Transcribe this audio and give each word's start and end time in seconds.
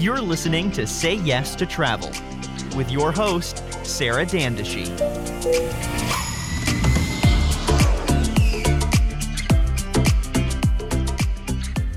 You're 0.00 0.20
listening 0.20 0.70
to 0.72 0.86
Say 0.86 1.14
Yes 1.14 1.56
to 1.56 1.66
Travel 1.66 2.10
with 2.76 2.88
your 2.88 3.10
host, 3.10 3.64
Sarah 3.84 4.24
Dandashi. 4.24 4.86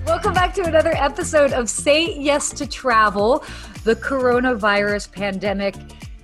Welcome 0.03 0.33
back 0.33 0.55
to 0.55 0.63
another 0.63 0.95
episode 0.95 1.53
of 1.53 1.69
Say 1.69 2.17
Yes 2.17 2.49
to 2.53 2.65
Travel, 2.65 3.45
the 3.83 3.95
coronavirus 3.95 5.11
pandemic 5.11 5.75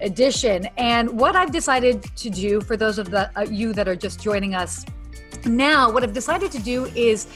edition. 0.01 0.67
And 0.77 1.11
what 1.19 1.35
I've 1.35 1.51
decided 1.51 2.01
to 2.15 2.31
do 2.31 2.59
for 2.59 2.75
those 2.75 2.97
of 2.97 3.11
the, 3.11 3.29
uh, 3.39 3.43
you 3.43 3.71
that 3.73 3.87
are 3.87 3.95
just 3.95 4.19
joining 4.19 4.55
us 4.55 4.83
now, 5.45 5.91
what 5.91 6.03
I've 6.03 6.13
decided 6.13 6.51
to 6.53 6.59
do 6.59 6.85
is 6.95 7.27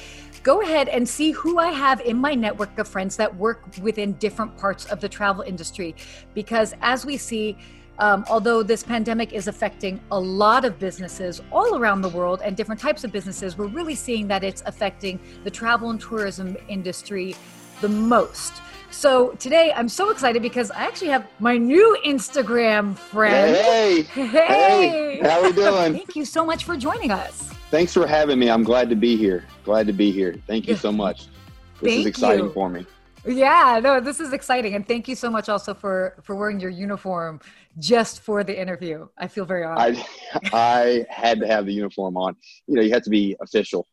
go 0.43 0.61
ahead 0.61 0.87
and 0.87 1.07
see 1.07 1.31
who 1.31 1.59
I 1.59 1.71
have 1.71 2.01
in 2.01 2.17
my 2.17 2.33
network 2.33 2.77
of 2.79 2.87
friends 2.87 3.15
that 3.17 3.35
work 3.35 3.63
within 3.81 4.13
different 4.13 4.57
parts 4.57 4.85
of 4.85 4.99
the 4.99 5.09
travel 5.09 5.43
industry. 5.43 5.95
Because 6.33 6.73
as 6.81 7.05
we 7.05 7.17
see, 7.17 7.57
um, 7.99 8.25
although 8.29 8.63
this 8.63 8.81
pandemic 8.81 9.31
is 9.33 9.47
affecting 9.47 9.99
a 10.11 10.19
lot 10.19 10.65
of 10.65 10.79
businesses 10.79 11.41
all 11.51 11.77
around 11.77 12.01
the 12.01 12.09
world 12.09 12.41
and 12.43 12.57
different 12.57 12.81
types 12.81 13.03
of 13.03 13.11
businesses, 13.11 13.57
we're 13.57 13.67
really 13.67 13.95
seeing 13.95 14.27
that 14.27 14.43
it's 14.43 14.63
affecting 14.65 15.19
the 15.43 15.51
travel 15.51 15.91
and 15.91 16.01
tourism 16.01 16.57
industry 16.67 17.35
the 17.79 17.89
most. 17.89 18.53
So 18.89 19.31
today 19.33 19.71
I'm 19.75 19.87
so 19.87 20.09
excited 20.09 20.41
because 20.41 20.71
I 20.71 20.85
actually 20.85 21.11
have 21.11 21.27
my 21.39 21.57
new 21.57 21.97
Instagram 22.05 22.97
friend. 22.97 23.55
Hey, 23.55 24.01
hey, 24.01 24.25
hey. 24.25 25.19
how 25.21 25.43
we 25.43 25.51
doing? 25.53 25.93
Thank 25.93 26.15
you 26.15 26.25
so 26.25 26.45
much 26.45 26.63
for 26.63 26.75
joining 26.75 27.11
us. 27.11 27.51
Thanks 27.71 27.93
for 27.93 28.05
having 28.05 28.37
me. 28.37 28.49
I'm 28.49 28.65
glad 28.65 28.89
to 28.89 28.97
be 28.97 29.15
here. 29.15 29.45
Glad 29.63 29.87
to 29.87 29.93
be 29.93 30.11
here. 30.11 30.35
Thank 30.45 30.67
you 30.67 30.75
so 30.75 30.91
much. 30.91 31.27
This 31.79 31.81
Thank 31.93 31.99
is 32.01 32.05
exciting 32.05 32.45
you. 32.45 32.51
for 32.51 32.69
me. 32.69 32.85
Yeah, 33.25 33.79
no, 33.81 34.01
this 34.01 34.19
is 34.19 34.33
exciting, 34.33 34.75
and 34.75 34.85
thank 34.85 35.07
you 35.07 35.15
so 35.15 35.29
much 35.29 35.47
also 35.47 35.73
for 35.73 36.17
for 36.21 36.35
wearing 36.35 36.59
your 36.59 36.71
uniform 36.71 37.39
just 37.77 38.21
for 38.21 38.43
the 38.43 38.59
interview. 38.59 39.07
I 39.17 39.27
feel 39.27 39.45
very 39.45 39.63
honored. 39.63 39.97
I 39.97 40.49
I 40.51 41.05
had 41.09 41.39
to 41.39 41.47
have 41.47 41.65
the 41.65 41.71
uniform 41.73 42.17
on. 42.17 42.35
You 42.67 42.75
know, 42.75 42.81
you 42.81 42.91
have 42.91 43.03
to 43.03 43.09
be 43.09 43.37
official. 43.41 43.87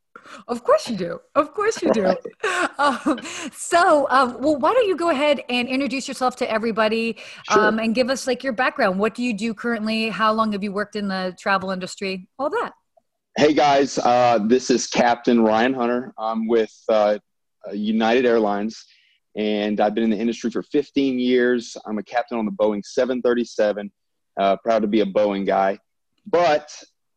Of 0.49 0.65
course 0.65 0.89
you 0.91 0.97
do. 0.97 1.21
Of 1.37 1.55
course 1.55 1.81
you 1.81 1.93
do. 1.93 2.07
um, 2.79 3.21
so, 3.53 4.09
um, 4.11 4.41
well, 4.41 4.57
why 4.59 4.73
don't 4.73 4.89
you 4.89 4.97
go 4.97 5.11
ahead 5.11 5.45
and 5.49 5.69
introduce 5.69 6.09
yourself 6.09 6.35
to 6.37 6.51
everybody 6.51 7.17
Sure. 7.51 7.69
um, 7.69 7.79
and 7.79 7.95
give 7.95 8.11
us 8.11 8.27
like 8.27 8.43
your 8.43 8.53
background? 8.53 8.99
What 8.99 9.15
do 9.15 9.23
you 9.23 9.33
do 9.33 9.55
currently? 9.55 10.09
How 10.09 10.33
long 10.33 10.53
have 10.53 10.63
you 10.63 10.73
worked 10.73 10.97
in 10.97 11.09
the 11.09 11.35
travel 11.39 11.71
industry? 11.71 12.29
All 12.39 12.51
that. 12.51 12.73
Hey 13.39 13.55
guys, 13.55 13.99
uh, 13.99 14.41
this 14.49 14.69
is 14.69 14.89
Captain 14.89 15.41
Ryan 15.41 15.73
Hunter. 15.73 16.13
I'm 16.19 16.49
with 16.49 16.75
uh, 16.89 17.19
United 17.73 18.27
Airlines, 18.27 18.85
and 19.37 19.81
I've 19.81 19.95
been 19.95 20.03
in 20.03 20.11
the 20.11 20.19
industry 20.19 20.51
for 20.51 20.65
15 20.65 21.21
years. 21.21 21.77
I'm 21.87 21.99
a 21.99 22.03
captain 22.03 22.37
on 22.37 22.47
the 22.47 22.51
Boeing 22.51 22.85
737. 22.85 23.93
Uh, 24.41 24.57
proud 24.57 24.83
to 24.83 24.89
be 24.89 25.03
a 25.03 25.07
Boeing 25.07 25.47
guy, 25.47 25.79
but 26.27 26.69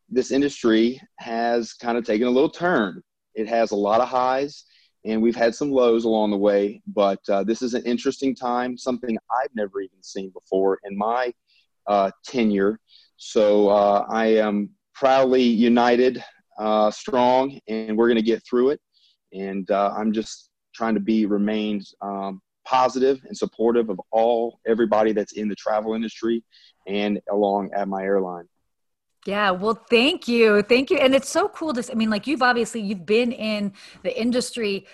this 0.09 0.30
industry 0.30 1.02
has 1.17 1.73
kind 1.73 1.97
of 1.97 2.05
taken 2.05 2.28
a 2.28 2.30
little 2.30 2.52
turn. 2.52 3.02
It 3.33 3.47
has 3.47 3.72
a 3.72 3.75
lot 3.75 4.00
of 4.00 4.08
highs, 4.08 4.66
and 5.03 5.23
we've 5.23 5.35
had 5.35 5.56
some 5.56 5.72
lows 5.72 6.06
along 6.06 6.30
the 6.30 6.38
way. 6.38 6.83
But 6.85 7.28
uh, 7.30 7.44
this 7.45 7.63
is 7.63 7.73
an 7.73 7.81
interesting 7.81 8.35
time, 8.35 8.78
something 8.78 9.17
I've 9.41 9.56
never 9.56 9.81
even 9.81 10.03
seen 10.03 10.30
before 10.30 10.78
in 10.83 10.95
my 10.95 11.33
uh, 11.88 12.11
tenure. 12.23 12.80
So 13.17 13.69
uh, 13.69 14.06
I 14.08 14.35
am 14.35 14.69
proudly 15.02 15.41
united, 15.41 16.23
uh, 16.59 16.91
strong, 16.91 17.59
and 17.67 17.97
we're 17.97 18.07
going 18.07 18.23
to 18.23 18.31
get 18.33 18.44
through 18.47 18.69
it. 18.69 18.80
And 19.33 19.69
uh, 19.71 19.95
I'm 19.97 20.13
just 20.13 20.52
trying 20.75 20.94
to 20.94 20.99
be 20.99 21.25
remain 21.25 21.81
um, 22.03 22.39
positive 22.66 23.19
and 23.25 23.35
supportive 23.35 23.89
of 23.89 23.99
all 24.11 24.59
everybody 24.67 25.11
that's 25.11 25.33
in 25.33 25.49
the 25.49 25.55
travel 25.55 25.95
industry 25.95 26.44
and 26.88 27.19
along 27.31 27.72
at 27.75 27.88
my 27.88 28.03
airline. 28.03 28.47
Yeah, 29.25 29.50
well, 29.50 29.84
thank 29.90 30.28
you. 30.28 30.61
Thank 30.61 30.91
you. 30.91 30.97
And 30.97 31.16
it's 31.16 31.29
so 31.29 31.50
cool 31.50 31.73
to, 31.73 31.91
I 31.91 31.95
mean, 31.95 32.11
like 32.11 32.28
you've 32.28 32.44
obviously, 32.44 32.81
you've 32.81 33.07
been 33.07 33.31
in 33.31 33.73
the 34.03 34.22
industry 34.22 34.85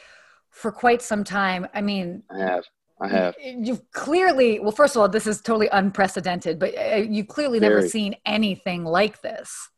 for 0.51 0.71
quite 0.71 1.01
some 1.01 1.25
time. 1.25 1.67
I 1.73 1.81
mean, 1.81 2.23
I 2.31 2.39
have. 2.39 2.63
I 3.01 3.09
have. 3.09 3.35
You've 3.43 3.91
clearly, 3.91 4.59
well, 4.61 4.71
first 4.71 4.95
of 4.95 5.01
all, 5.01 5.09
this 5.09 5.27
is 5.27 5.41
totally 5.41 5.67
unprecedented, 5.69 6.59
but 6.59 6.77
uh, 6.77 6.95
you've 6.95 7.27
clearly 7.27 7.59
never 7.59 7.87
seen 7.87 8.15
anything 8.25 8.85
like 8.85 9.21
this. 9.21 9.69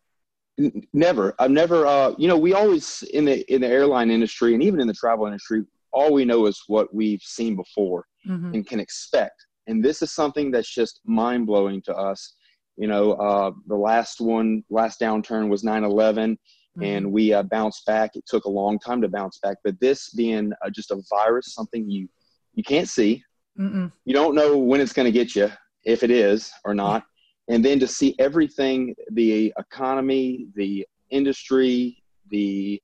Never. 0.93 1.33
I've 1.39 1.51
never. 1.51 1.85
Uh, 1.85 2.13
you 2.17 2.27
know, 2.27 2.37
we 2.37 2.53
always 2.53 3.03
in 3.13 3.25
the 3.25 3.41
in 3.53 3.61
the 3.61 3.67
airline 3.67 4.11
industry 4.11 4.53
and 4.53 4.61
even 4.63 4.79
in 4.81 4.87
the 4.87 4.93
travel 4.93 5.25
industry, 5.25 5.63
all 5.91 6.13
we 6.13 6.25
know 6.25 6.45
is 6.47 6.61
what 6.67 6.93
we've 6.93 7.21
seen 7.21 7.55
before 7.55 8.05
Mhm. 8.27 8.53
and 8.53 8.67
can 8.67 8.79
expect. 8.79 9.45
And 9.67 9.83
this 9.83 10.01
is 10.01 10.11
something 10.11 10.51
that's 10.51 10.73
just 10.73 10.99
mind 11.05 11.45
blowing 11.47 11.81
to 11.83 11.95
us. 11.95 12.35
You 12.77 12.87
know, 12.87 13.13
uh, 13.13 13.51
the 13.67 13.75
last 13.75 14.19
one, 14.21 14.63
last 14.69 14.99
downturn 14.99 15.49
was 15.49 15.63
9 15.63 15.83
11, 15.83 16.37
Mm-hmm. 16.77 16.83
and 16.83 17.11
we 17.11 17.33
uh, 17.33 17.43
bounced 17.43 17.85
back. 17.85 18.15
It 18.15 18.25
took 18.27 18.45
a 18.45 18.49
long 18.49 18.77
time 18.79 19.01
to 19.01 19.07
bounce 19.09 19.39
back. 19.39 19.57
But 19.63 19.79
this 19.79 20.11
being 20.11 20.53
uh, 20.63 20.69
just 20.69 20.91
a 20.91 21.01
virus, 21.09 21.53
something 21.53 21.89
you, 21.89 22.07
you 22.53 22.63
can't 22.63 22.87
see, 22.87 23.23
Mm-mm. 23.59 23.91
you 24.05 24.13
don't 24.13 24.35
know 24.35 24.57
when 24.57 24.79
it's 24.79 24.93
going 24.93 25.07
to 25.07 25.11
get 25.11 25.35
you, 25.35 25.51
if 25.83 26.03
it 26.03 26.11
is 26.11 26.51
or 26.63 26.73
not. 26.75 27.03
And 27.49 27.65
then 27.65 27.79
to 27.79 27.87
see 27.87 28.15
everything 28.19 28.95
the 29.11 29.53
economy, 29.57 30.47
the 30.55 30.85
industry, 31.09 32.03
the 32.29 32.81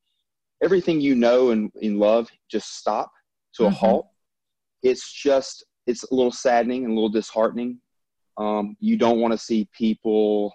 everything 0.64 1.00
you 1.00 1.16
know 1.16 1.52
and, 1.52 1.72
and 1.82 2.00
love 2.00 2.30
just 2.50 2.78
stop 2.78 3.12
to 3.56 3.66
a 3.66 3.70
Mhm. 3.70 3.74
halt. 3.74 4.08
It's 4.82 5.12
just, 5.14 5.66
it's 5.86 6.04
a 6.04 6.14
little 6.16 6.32
saddening 6.32 6.84
and 6.84 6.92
a 6.92 6.96
little 6.96 7.10
disheartening. 7.10 7.80
Um, 8.38 8.76
you 8.80 8.98
don't 8.98 9.20
want 9.20 9.34
to 9.34 9.38
see 9.38 9.70
people 9.78 10.54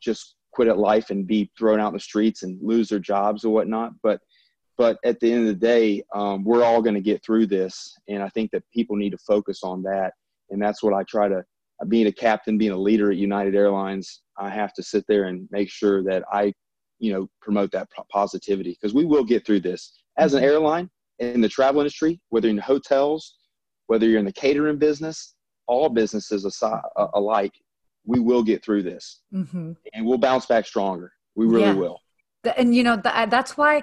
just 0.00 0.36
quit 0.52 0.68
at 0.68 0.78
life 0.78 1.10
and 1.10 1.26
be 1.26 1.50
thrown 1.58 1.80
out 1.80 1.88
in 1.88 1.94
the 1.94 2.00
streets 2.00 2.42
and 2.42 2.58
lose 2.62 2.88
their 2.88 2.98
jobs 2.98 3.44
or 3.44 3.52
whatnot. 3.52 3.92
But 4.02 4.20
but 4.76 4.98
at 5.04 5.20
the 5.20 5.32
end 5.32 5.42
of 5.42 5.46
the 5.46 5.66
day, 5.66 6.02
um, 6.14 6.42
we're 6.42 6.64
all 6.64 6.82
going 6.82 6.96
to 6.96 7.00
get 7.00 7.24
through 7.24 7.46
this, 7.46 7.96
and 8.08 8.20
I 8.20 8.28
think 8.30 8.50
that 8.50 8.64
people 8.72 8.96
need 8.96 9.10
to 9.10 9.18
focus 9.18 9.60
on 9.62 9.82
that, 9.84 10.14
and 10.50 10.60
that's 10.60 10.82
what 10.82 10.92
I 10.92 11.04
try 11.04 11.28
to. 11.28 11.44
Being 11.88 12.06
a 12.06 12.12
captain, 12.12 12.56
being 12.56 12.72
a 12.72 12.76
leader 12.76 13.10
at 13.10 13.16
United 13.16 13.54
Airlines, 13.54 14.22
I 14.38 14.48
have 14.48 14.72
to 14.74 14.82
sit 14.82 15.04
there 15.08 15.24
and 15.24 15.48
make 15.50 15.68
sure 15.68 16.02
that 16.04 16.24
I, 16.32 16.52
you 16.98 17.12
know, 17.12 17.28
promote 17.42 17.70
that 17.72 17.88
positivity 18.10 18.70
because 18.70 18.94
we 18.94 19.04
will 19.04 19.24
get 19.24 19.44
through 19.44 19.60
this. 19.60 19.92
As 20.16 20.34
an 20.34 20.42
Mhm. 20.42 20.46
airline 20.46 20.90
in 21.18 21.40
the 21.40 21.48
travel 21.48 21.80
industry, 21.80 22.20
whether 22.30 22.46
you're 22.46 22.54
in 22.56 22.58
hotels, 22.62 23.36
whether 23.86 24.06
you're 24.06 24.20
in 24.20 24.24
the 24.24 24.32
catering 24.32 24.78
business, 24.78 25.34
all 25.66 25.88
businesses 25.88 26.46
asi- 26.46 26.80
uh, 26.96 27.08
alike, 27.14 27.52
we 28.06 28.20
will 28.20 28.42
get 28.42 28.62
through 28.64 28.82
this, 28.82 29.20
hmm 29.30 29.72
and 29.92 30.06
we'll 30.06 30.18
bounce 30.18 30.46
back 30.46 30.66
stronger. 30.66 31.12
We 31.34 31.46
really 31.46 31.64
Yeah. 31.64 31.74
will. 31.74 32.00
And 32.56 32.74
you 32.74 32.82
know 32.82 32.94
th- 33.00 33.28
that's 33.30 33.56
why. 33.56 33.82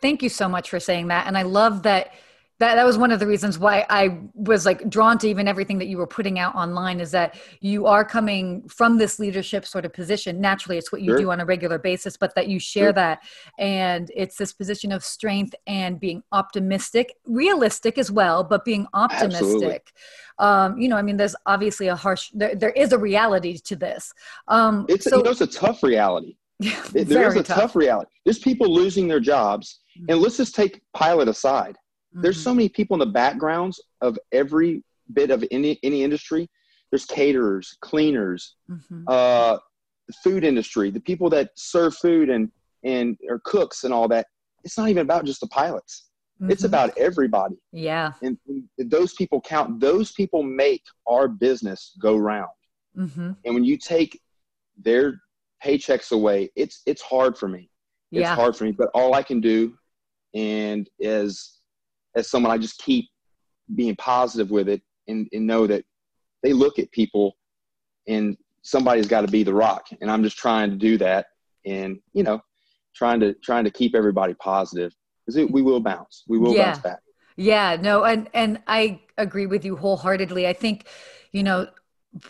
Thank 0.00 0.22
you 0.22 0.28
so 0.28 0.48
much 0.48 0.68
for 0.70 0.80
saying 0.80 1.08
that, 1.08 1.26
and 1.26 1.36
I 1.38 1.42
love 1.42 1.82
that. 1.84 2.12
That, 2.58 2.76
that 2.76 2.84
was 2.86 2.96
one 2.96 3.10
of 3.10 3.18
the 3.18 3.26
reasons 3.26 3.58
why 3.58 3.84
I 3.90 4.20
was 4.34 4.64
like 4.64 4.88
drawn 4.88 5.18
to 5.18 5.28
even 5.28 5.48
everything 5.48 5.78
that 5.78 5.86
you 5.86 5.96
were 5.98 6.06
putting 6.06 6.38
out 6.38 6.54
online 6.54 7.00
is 7.00 7.10
that 7.10 7.36
you 7.60 7.86
are 7.86 8.04
coming 8.04 8.68
from 8.68 8.98
this 8.98 9.18
leadership 9.18 9.66
sort 9.66 9.84
of 9.84 9.92
position. 9.92 10.40
Naturally, 10.40 10.78
it's 10.78 10.92
what 10.92 11.00
you 11.02 11.10
Sure. 11.10 11.18
do 11.18 11.30
on 11.32 11.40
a 11.40 11.44
regular 11.44 11.78
basis, 11.78 12.16
but 12.16 12.34
that 12.36 12.46
you 12.48 12.60
share 12.60 12.86
Sure. 12.86 12.92
that. 12.92 13.22
And 13.58 14.10
it's 14.14 14.36
this 14.36 14.52
position 14.52 14.92
of 14.92 15.02
strength 15.02 15.54
and 15.66 15.98
being 15.98 16.22
optimistic, 16.30 17.14
realistic 17.26 17.98
as 17.98 18.10
well, 18.12 18.44
but 18.44 18.64
being 18.64 18.86
optimistic. 18.94 19.92
Um, 20.38 20.78
you 20.78 20.88
know, 20.88 20.96
I 20.96 21.02
mean, 21.02 21.16
there's 21.16 21.34
obviously 21.46 21.88
a 21.88 21.96
harsh, 21.96 22.30
there, 22.32 22.54
there 22.54 22.70
is 22.70 22.92
a 22.92 22.98
reality 22.98 23.58
to 23.58 23.74
this. 23.76 24.12
Um, 24.48 24.86
It's 24.88 25.04
so, 25.04 25.16
you 25.16 25.22
know 25.24 25.30
it's 25.30 25.40
a 25.40 25.46
tough 25.46 25.82
reality. 25.82 26.36
There 26.92 27.26
is 27.26 27.34
a 27.36 27.42
tough. 27.42 27.74
reality. 27.74 28.10
There's 28.24 28.38
people 28.38 28.72
losing 28.72 29.08
their 29.08 29.20
jobs, 29.20 29.80
and 30.08 30.20
let's 30.20 30.36
just 30.36 30.54
take 30.54 30.80
pilot 30.94 31.28
aside. 31.28 31.76
There's 32.14 32.42
so 32.42 32.54
many 32.54 32.68
people 32.68 32.94
in 32.94 33.00
the 33.00 33.06
backgrounds 33.06 33.80
of 34.00 34.18
every 34.32 34.84
bit 35.12 35.30
of 35.30 35.44
any 35.50 35.78
any 35.82 36.02
industry. 36.02 36.48
There's 36.90 37.04
caterers, 37.06 37.76
cleaners, 37.80 38.56
Mhm. 38.70 39.04
uh, 39.06 39.58
the 40.06 40.12
food 40.24 40.44
industry, 40.44 40.90
the 40.90 41.00
people 41.00 41.30
that 41.30 41.50
serve 41.56 41.96
food 41.96 42.28
and 42.30 42.50
and 42.84 43.16
are 43.30 43.40
cooks 43.44 43.84
and 43.84 43.94
all 43.94 44.08
that. 44.08 44.26
It's 44.64 44.76
not 44.76 44.88
even 44.88 45.02
about 45.02 45.24
just 45.24 45.40
the 45.40 45.46
pilots. 45.48 46.10
It's 46.48 46.62
Mhm. 46.62 46.66
about 46.66 46.98
everybody, 46.98 47.56
yeah. 47.72 48.12
and, 48.22 48.36
and 48.48 48.68
those 48.90 49.14
people 49.14 49.40
count. 49.40 49.80
Those 49.80 50.12
people 50.12 50.42
make 50.42 50.82
our 51.06 51.28
business 51.28 51.96
go 52.00 52.16
round. 52.16 52.50
hmm 52.94 53.32
And 53.44 53.54
when 53.54 53.64
you 53.64 53.76
take 53.78 54.20
their 54.76 55.20
paychecks 55.64 56.12
away, 56.12 56.50
it's 56.56 56.82
it's 56.86 57.00
hard 57.02 57.38
for 57.38 57.48
me. 57.48 57.70
It's 58.10 58.22
Yeah. 58.28 58.34
hard 58.34 58.56
for 58.56 58.64
me. 58.64 58.72
But 58.72 58.90
all 58.94 59.14
I 59.14 59.22
can 59.22 59.40
do, 59.40 59.78
and 60.34 60.88
as 61.00 61.60
as 62.14 62.30
someone, 62.30 62.52
I 62.52 62.58
just 62.58 62.78
keep 62.78 63.08
being 63.74 63.96
positive 63.96 64.50
with 64.50 64.68
it, 64.68 64.82
and, 65.08 65.28
and 65.32 65.46
know 65.46 65.66
that 65.66 65.84
they 66.42 66.52
look 66.52 66.78
at 66.78 66.90
people, 66.92 67.36
and 68.08 68.36
somebody's 68.62 69.08
got 69.08 69.22
to 69.22 69.28
be 69.28 69.42
the 69.42 69.54
rock, 69.54 69.86
and 70.00 70.10
I'm 70.10 70.22
just 70.22 70.36
trying 70.36 70.70
to 70.70 70.76
do 70.76 70.98
that, 70.98 71.26
and 71.66 71.98
you 72.12 72.22
know, 72.22 72.40
trying 72.94 73.20
to 73.20 73.34
trying 73.42 73.64
to 73.64 73.70
keep 73.70 73.94
everybody 73.94 74.34
positive 74.34 74.92
because 75.26 75.50
we 75.50 75.62
will 75.62 75.80
bounce. 75.80 76.24
We 76.28 76.38
will 76.38 76.54
Yeah. 76.54 76.72
bounce 76.72 76.82
back. 76.82 76.98
Yeah, 77.36 77.76
no, 77.80 78.04
and 78.04 78.28
and 78.34 78.60
I 78.66 79.00
agree 79.16 79.46
with 79.46 79.64
you 79.64 79.76
wholeheartedly. 79.76 80.46
I 80.46 80.52
think, 80.52 80.86
you 81.32 81.42
know, 81.42 81.66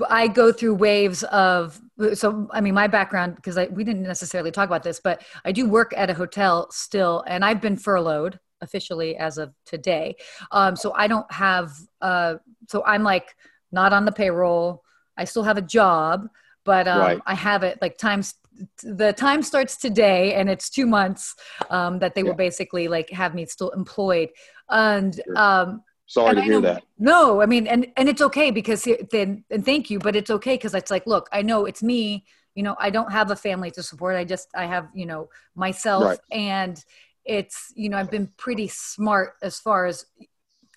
I 0.09 0.29
go 0.29 0.53
through 0.53 0.75
waves 0.75 1.25
of 1.25 1.81
so 2.15 2.49
I 2.53 2.61
mean 2.61 2.75
my 2.75 2.87
background 2.87 3.37
because 3.37 3.59
I 3.59 3.67
we 3.67 3.83
didn't 3.83 4.05
necessarily 4.05 4.53
talk 4.53 4.69
about 4.69 4.85
this, 4.85 5.01
but 5.01 5.23
I 5.45 5.53
do 5.53 5.69
work 5.69 5.93
at 5.97 6.09
a 6.09 6.15
hotel 6.15 6.71
still, 6.71 7.25
and 7.27 7.45
I've 7.45 7.61
been 7.61 7.77
furloughed 7.77 8.39
officially 8.63 9.17
as 9.17 9.37
of 9.37 9.53
today. 9.67 10.17
Um, 10.51 10.77
so 10.77 10.93
I 10.95 11.07
don't 11.07 11.31
have 11.31 11.73
uh, 12.01 12.37
so 12.69 12.83
I'm 12.87 13.03
like 13.03 13.35
not 13.71 13.93
on 13.93 14.05
the 14.05 14.13
payroll. 14.13 14.83
I 15.17 15.25
still 15.25 15.43
have 15.43 15.59
a 15.59 15.63
job, 15.63 16.29
but 16.65 16.89
um, 16.89 17.01
right. 17.01 17.21
I 17.27 17.35
have 17.35 17.63
it 17.63 17.79
like 17.83 17.99
times 17.99 18.35
the 18.83 19.13
time 19.13 19.43
starts 19.43 19.77
today 19.77 20.35
and 20.35 20.49
it's 20.49 20.69
two 20.69 20.87
months 20.87 21.35
um, 21.71 21.99
that 21.99 22.15
they 22.15 22.21
yeah. 22.21 22.29
will 22.29 22.37
basically 22.37 22.89
like 22.89 23.11
have 23.11 23.35
me 23.35 23.47
still 23.47 23.71
employed 23.71 24.29
and 24.69 25.21
um, 25.37 25.83
sorry 26.07 26.31
and 26.31 26.37
to 26.37 26.43
I 26.43 26.45
hear 26.45 26.53
know, 26.55 26.61
that 26.61 26.83
no 26.99 27.41
i 27.41 27.47
mean 27.47 27.67
and 27.67 27.87
and 27.97 28.09
it's 28.09 28.21
okay 28.21 28.51
because 28.51 28.87
then 29.11 29.45
and 29.51 29.65
thank 29.65 29.91
you 29.91 29.99
but 29.99 30.15
it's 30.15 30.31
okay 30.31 30.55
because 30.55 30.75
it's 30.75 30.91
like 30.91 31.07
look 31.07 31.29
i 31.33 31.41
know 31.43 31.65
it's 31.65 31.83
me 31.83 32.25
you 32.55 32.63
know 32.63 32.77
i 32.79 32.91
don't 32.91 33.11
have 33.11 33.31
a 33.31 33.37
family 33.37 33.71
to 33.73 33.83
support 33.83 34.17
i 34.17 34.25
just 34.25 34.49
i 34.55 34.67
have 34.67 34.89
you 34.95 35.07
know 35.07 35.29
myself 35.55 36.05
right. 36.05 36.19
and 36.31 36.85
it's 37.25 37.73
you 37.75 37.89
know 37.89 37.97
i've 37.97 38.11
been 38.11 38.29
pretty 38.37 38.69
smart 38.69 39.35
as 39.43 39.59
far 39.59 39.87
as 39.87 40.07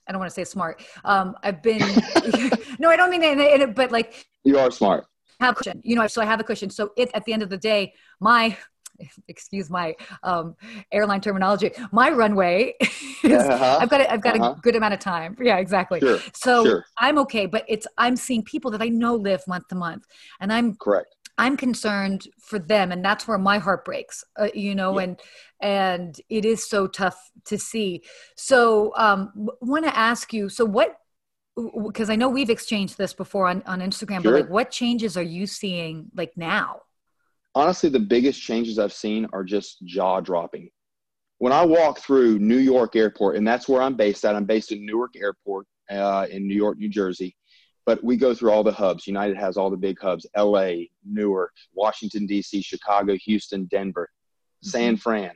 i 0.07 0.11
don't 0.11 0.19
want 0.19 0.29
to 0.29 0.33
say 0.33 0.43
smart 0.43 0.83
um 1.03 1.35
i've 1.43 1.61
been 1.61 1.79
no 2.79 2.89
i 2.89 2.95
don't 2.95 3.09
mean 3.09 3.23
it, 3.23 3.75
but 3.75 3.91
like 3.91 4.27
you 4.43 4.57
are 4.57 4.71
smart 4.71 5.05
have 5.39 5.53
a 5.53 5.55
cushion 5.55 5.81
you 5.83 5.95
know 5.95 6.07
so 6.07 6.21
i 6.21 6.25
have 6.25 6.39
a 6.39 6.43
cushion 6.43 6.69
so 6.69 6.91
it 6.97 7.09
at 7.13 7.25
the 7.25 7.33
end 7.33 7.43
of 7.43 7.49
the 7.49 7.57
day 7.57 7.93
my 8.19 8.55
excuse 9.27 9.69
my 9.69 9.93
um, 10.23 10.55
airline 10.91 11.21
terminology 11.21 11.71
my 11.91 12.09
runway 12.09 12.73
is, 13.23 13.43
uh-huh. 13.43 13.79
i've 13.81 13.89
got 13.89 14.01
a, 14.01 14.11
i've 14.11 14.21
got 14.21 14.35
uh-huh. 14.35 14.55
a 14.57 14.61
good 14.61 14.75
amount 14.75 14.93
of 14.93 14.99
time 14.99 15.35
yeah 15.41 15.57
exactly 15.57 15.99
sure. 15.99 16.19
so 16.33 16.63
sure. 16.63 16.85
i'm 16.97 17.17
okay 17.17 17.45
but 17.45 17.65
it's 17.67 17.87
i'm 17.97 18.15
seeing 18.15 18.43
people 18.43 18.71
that 18.71 18.81
i 18.81 18.87
know 18.87 19.15
live 19.15 19.45
month 19.47 19.67
to 19.67 19.75
month 19.75 20.05
and 20.39 20.53
i'm 20.53 20.75
correct 20.75 21.14
i'm 21.37 21.57
concerned 21.57 22.27
for 22.39 22.59
them 22.59 22.91
and 22.91 23.03
that's 23.03 23.27
where 23.27 23.37
my 23.37 23.57
heart 23.57 23.85
breaks 23.85 24.23
uh, 24.37 24.47
you 24.53 24.75
know 24.75 24.97
yeah. 24.97 25.03
and 25.03 25.19
and 25.61 26.21
it 26.29 26.45
is 26.45 26.67
so 26.67 26.87
tough 26.87 27.31
to 27.45 27.57
see 27.57 28.03
so 28.35 28.93
um 28.97 29.49
want 29.61 29.85
to 29.85 29.97
ask 29.97 30.33
you 30.33 30.49
so 30.49 30.65
what 30.65 30.97
because 31.85 32.09
i 32.09 32.15
know 32.15 32.29
we've 32.29 32.49
exchanged 32.49 32.97
this 32.97 33.13
before 33.13 33.47
on, 33.47 33.63
on 33.65 33.79
instagram 33.79 34.21
sure. 34.21 34.31
but 34.31 34.41
like 34.41 34.49
what 34.49 34.71
changes 34.71 35.15
are 35.17 35.23
you 35.23 35.47
seeing 35.47 36.05
like 36.15 36.31
now 36.35 36.81
honestly, 37.55 37.89
the 37.89 37.99
biggest 37.99 38.41
changes 38.41 38.77
I've 38.77 38.93
seen 38.93 39.25
are 39.33 39.43
just 39.43 39.83
jaw 39.85 40.19
dropping. 40.19 40.69
When 41.39 41.53
I 41.53 41.65
walk 41.65 41.99
through 41.99 42.39
Newark 42.39 42.95
Airport, 42.95 43.37
and 43.37 43.47
that's 43.47 43.67
where 43.67 43.81
I'm 43.81 43.95
based 43.95 44.23
at, 44.25 44.35
I'm 44.35 44.45
based 44.45 44.71
in 44.71 44.85
Newark 44.85 45.15
Airport 45.15 45.65
uh, 45.89 46.27
in 46.29 46.47
New 46.47 46.55
York, 46.55 46.77
New 46.77 46.89
Jersey. 46.89 47.35
But 47.85 48.03
we 48.03 48.17
go 48.17 48.33
through 48.33 48.51
all 48.51 48.63
the 48.63 48.71
hubs. 48.71 49.05
United 49.05 49.37
has 49.37 49.57
all 49.57 49.69
the 49.69 49.77
big 49.77 49.99
hubs 49.99 50.25
LA, 50.35 50.85
Newark, 51.05 51.53
Washington, 51.73 52.25
D.C., 52.25 52.61
Chicago, 52.61 53.15
Houston, 53.15 53.65
Denver, 53.65 54.09
mm-hmm. 54.11 54.69
San 54.69 54.97
Fran. 54.97 55.31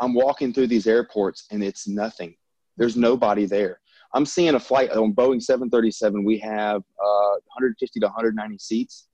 I'm 0.00 0.14
walking 0.14 0.52
through 0.52 0.68
these 0.68 0.86
airports 0.86 1.46
and 1.50 1.62
it's 1.62 1.88
nothing. 1.88 2.36
There's 2.76 2.96
nobody 2.96 3.46
there. 3.46 3.80
I'm 4.14 4.24
seeing 4.24 4.54
a 4.54 4.60
flight 4.60 4.90
on 4.90 5.12
Boeing 5.12 5.42
737. 5.42 6.24
We 6.24 6.38
have 6.38 6.76
uh, 6.76 7.36
150 7.46 8.00
to 8.00 8.06
190 8.06 8.58
seats 8.58 9.08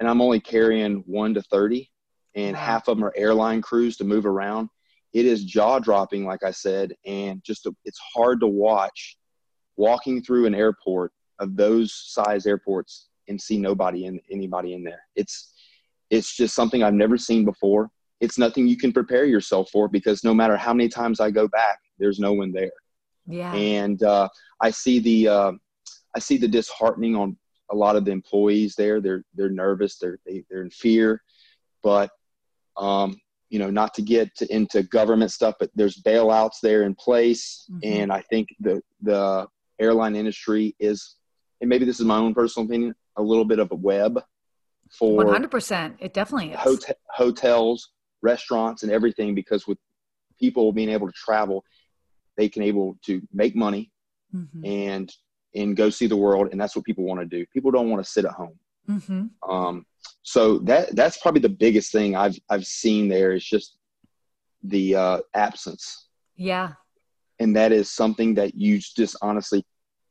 and 0.00 0.08
I'm 0.08 0.20
only 0.20 0.40
carrying 0.40 1.02
one 1.06 1.34
to 1.34 1.42
30, 1.42 1.90
and 2.34 2.54
wow. 2.54 2.62
half 2.62 2.88
of 2.88 2.96
them 2.96 3.04
are 3.04 3.14
airline 3.16 3.62
crews 3.62 3.96
to 3.98 4.04
move 4.04 4.26
around. 4.26 4.68
It 5.12 5.24
is 5.24 5.44
jaw 5.44 5.78
dropping, 5.78 6.26
like 6.26 6.42
I 6.42 6.50
said, 6.50 6.94
and 7.06 7.42
just 7.42 7.66
a, 7.66 7.74
it's 7.84 8.00
hard 8.14 8.40
to 8.40 8.46
watch 8.46 9.16
walking 9.76 10.22
through 10.22 10.46
an 10.46 10.54
airport 10.54 11.12
of 11.38 11.56
those 11.56 11.92
size 11.94 12.46
airports 12.46 13.08
and 13.28 13.40
see 13.40 13.58
nobody 13.58 14.06
in 14.06 14.20
anybody 14.30 14.74
in 14.74 14.82
there. 14.82 15.02
It's 15.14 15.52
it's 16.10 16.36
just 16.36 16.54
something 16.54 16.82
I've 16.82 16.94
never 16.94 17.18
seen 17.18 17.44
before. 17.44 17.90
It's 18.20 18.38
nothing 18.38 18.66
you 18.66 18.76
can 18.76 18.92
prepare 18.92 19.24
yourself 19.24 19.70
for 19.70 19.88
because 19.88 20.24
no 20.24 20.32
matter 20.32 20.56
how 20.56 20.72
many 20.72 20.88
times 20.88 21.20
I 21.20 21.30
go 21.30 21.48
back, 21.48 21.78
there's 21.98 22.18
no 22.18 22.32
one 22.32 22.52
there. 22.52 22.70
Yeah. 23.26 23.52
And 23.54 24.02
uh, 24.02 24.28
I 24.60 24.70
see 24.70 25.00
the 25.00 25.28
uh, 25.28 25.52
I 26.14 26.18
see 26.18 26.38
the 26.38 26.48
disheartening 26.48 27.16
on 27.16 27.36
a 27.70 27.74
lot 27.74 27.96
of 27.96 28.04
the 28.04 28.12
employees 28.12 28.74
there. 28.76 29.00
They're 29.00 29.24
they're 29.34 29.50
nervous. 29.50 29.98
They're 29.98 30.18
they, 30.24 30.38
are 30.38 30.42
they 30.50 30.56
are 30.56 30.62
in 30.62 30.70
fear, 30.70 31.22
but 31.82 32.10
um, 32.76 33.20
you 33.48 33.58
know, 33.58 33.70
not 33.70 33.94
to 33.94 34.02
get 34.02 34.34
to, 34.36 34.54
into 34.54 34.82
government 34.84 35.30
stuff, 35.30 35.54
but 35.58 35.70
there's 35.74 36.02
bailouts 36.02 36.60
there 36.62 36.82
in 36.82 36.94
place, 36.94 37.66
mm-hmm. 37.70 37.80
and 37.82 38.12
I 38.12 38.22
think 38.22 38.48
the 38.60 38.80
the 39.02 39.46
airline 39.78 40.16
industry 40.16 40.74
is, 40.78 41.16
and 41.60 41.68
maybe 41.68 41.84
this 41.84 42.00
is 42.00 42.06
my 42.06 42.18
own 42.18 42.34
personal 42.34 42.66
opinion, 42.66 42.94
a 43.16 43.22
little 43.22 43.44
bit 43.44 43.58
of 43.58 43.70
a 43.72 43.74
web 43.74 44.22
for 44.90 45.24
100%. 45.24 45.94
It 45.98 46.14
definitely 46.14 46.52
is. 46.52 46.58
Hotel, 46.58 46.94
hotels, 47.10 47.90
restaurants, 48.22 48.82
and 48.82 48.92
everything 48.92 49.34
because 49.34 49.66
with 49.66 49.78
people 50.38 50.72
being 50.72 50.90
able 50.90 51.06
to 51.06 51.14
travel, 51.14 51.64
they 52.36 52.48
can 52.48 52.62
able 52.62 52.98
to 53.06 53.22
make 53.32 53.56
money 53.56 53.90
mm-hmm. 54.34 54.64
and 54.64 55.12
and 55.54 55.76
go 55.76 55.90
see 55.90 56.06
the 56.06 56.16
world 56.16 56.48
and 56.52 56.60
that's 56.60 56.76
what 56.76 56.84
people 56.84 57.04
want 57.04 57.20
to 57.20 57.26
do 57.26 57.44
people 57.52 57.70
don't 57.70 57.88
want 57.90 58.04
to 58.04 58.10
sit 58.10 58.24
at 58.24 58.32
home 58.32 58.58
mm-hmm. 58.88 59.50
um, 59.50 59.84
so 60.22 60.58
that 60.58 60.94
that's 60.94 61.18
probably 61.18 61.40
the 61.40 61.48
biggest 61.48 61.92
thing 61.92 62.14
i've 62.14 62.38
i've 62.50 62.66
seen 62.66 63.08
there 63.08 63.32
is 63.32 63.44
just 63.44 63.78
the 64.64 64.94
uh, 64.94 65.18
absence 65.34 66.08
yeah 66.36 66.72
and 67.38 67.54
that 67.54 67.72
is 67.72 67.90
something 67.90 68.34
that 68.34 68.54
you 68.54 68.78
just 68.78 69.16
honestly 69.22 69.64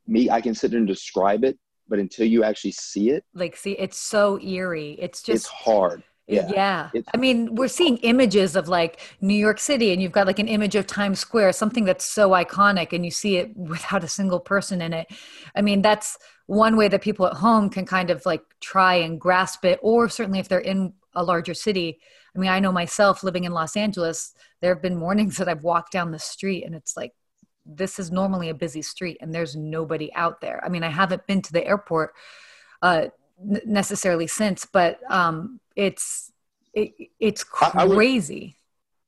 me 0.08 0.30
i 0.30 0.42
can 0.42 0.54
sit 0.54 0.72
there 0.72 0.80
and 0.80 0.88
describe 0.88 1.44
it 1.44 1.58
but 1.88 2.00
until 2.00 2.26
you 2.26 2.44
actually 2.44 2.72
see 2.72 3.10
it 3.10 3.24
like 3.34 3.56
see 3.56 3.74
it's 3.74 3.98
so 3.98 4.40
eerie 4.42 4.98
it's 5.00 5.22
just 5.22 5.46
it's 5.46 5.48
hard 5.48 6.04
yeah. 6.28 6.90
yeah. 6.94 7.02
I 7.14 7.18
mean, 7.18 7.54
we're 7.54 7.68
seeing 7.68 7.98
images 7.98 8.56
of 8.56 8.68
like 8.68 9.00
New 9.22 9.36
York 9.36 9.60
City, 9.60 9.94
and 9.94 10.02
you've 10.02 10.12
got 10.12 10.26
like 10.26 10.40
an 10.40 10.48
image 10.48 10.76
of 10.76 10.88
Times 10.88 11.20
Square, 11.20 11.54
something 11.54 11.86
that's 11.86 12.06
so 12.06 12.32
iconic, 12.32 12.94
and 12.94 13.06
you 13.06 13.12
see 13.12 13.38
it 13.38 13.52
without 13.56 14.04
a 14.04 14.08
single 14.08 14.40
person 14.40 14.82
in 14.82 14.94
it. 14.94 15.08
I 15.56 15.62
mean, 15.62 15.82
that's 15.82 16.18
one 16.48 16.78
way 16.78 16.88
that 16.88 17.02
people 17.02 17.28
at 17.28 17.34
home 17.34 17.70
can 17.70 17.86
kind 17.86 18.10
of 18.10 18.26
like 18.26 18.42
try 18.60 18.96
and 18.96 19.20
grasp 19.22 19.66
it, 19.66 19.80
or 19.82 20.10
certainly 20.10 20.40
if 20.40 20.50
they're 20.50 20.60
in 20.60 20.94
a 21.14 21.24
larger 21.24 21.54
city. 21.54 22.00
I 22.36 22.40
mean, 22.40 22.50
I 22.50 22.60
know 22.60 22.72
myself 22.72 23.24
living 23.24 23.46
in 23.46 23.54
Los 23.54 23.78
Angeles, 23.78 24.34
there 24.62 24.74
have 24.74 24.82
been 24.82 24.98
mornings 24.98 25.38
that 25.38 25.48
I've 25.48 25.64
walked 25.64 25.92
down 25.92 26.12
the 26.12 26.20
street, 26.20 26.64
and 26.64 26.74
it's 26.74 26.98
like, 26.98 27.14
this 27.66 28.00
is 28.00 28.12
normally 28.12 28.50
a 28.50 28.54
busy 28.54 28.82
street, 28.82 29.18
and 29.22 29.34
there's 29.34 29.56
nobody 29.56 30.14
out 30.14 30.42
there. 30.42 30.64
I 30.64 30.70
mean, 30.70 30.84
I 30.84 30.90
haven't 30.90 31.26
been 31.28 31.42
to 31.42 31.54
the 31.54 31.66
airport. 31.66 32.14
Uh, 32.82 33.08
necessarily 33.40 34.28
since, 34.28 34.66
but 34.66 35.00
um, 35.12 35.60
it's 35.76 36.32
it, 36.74 36.94
it's 37.20 37.44
crazy. 37.44 38.58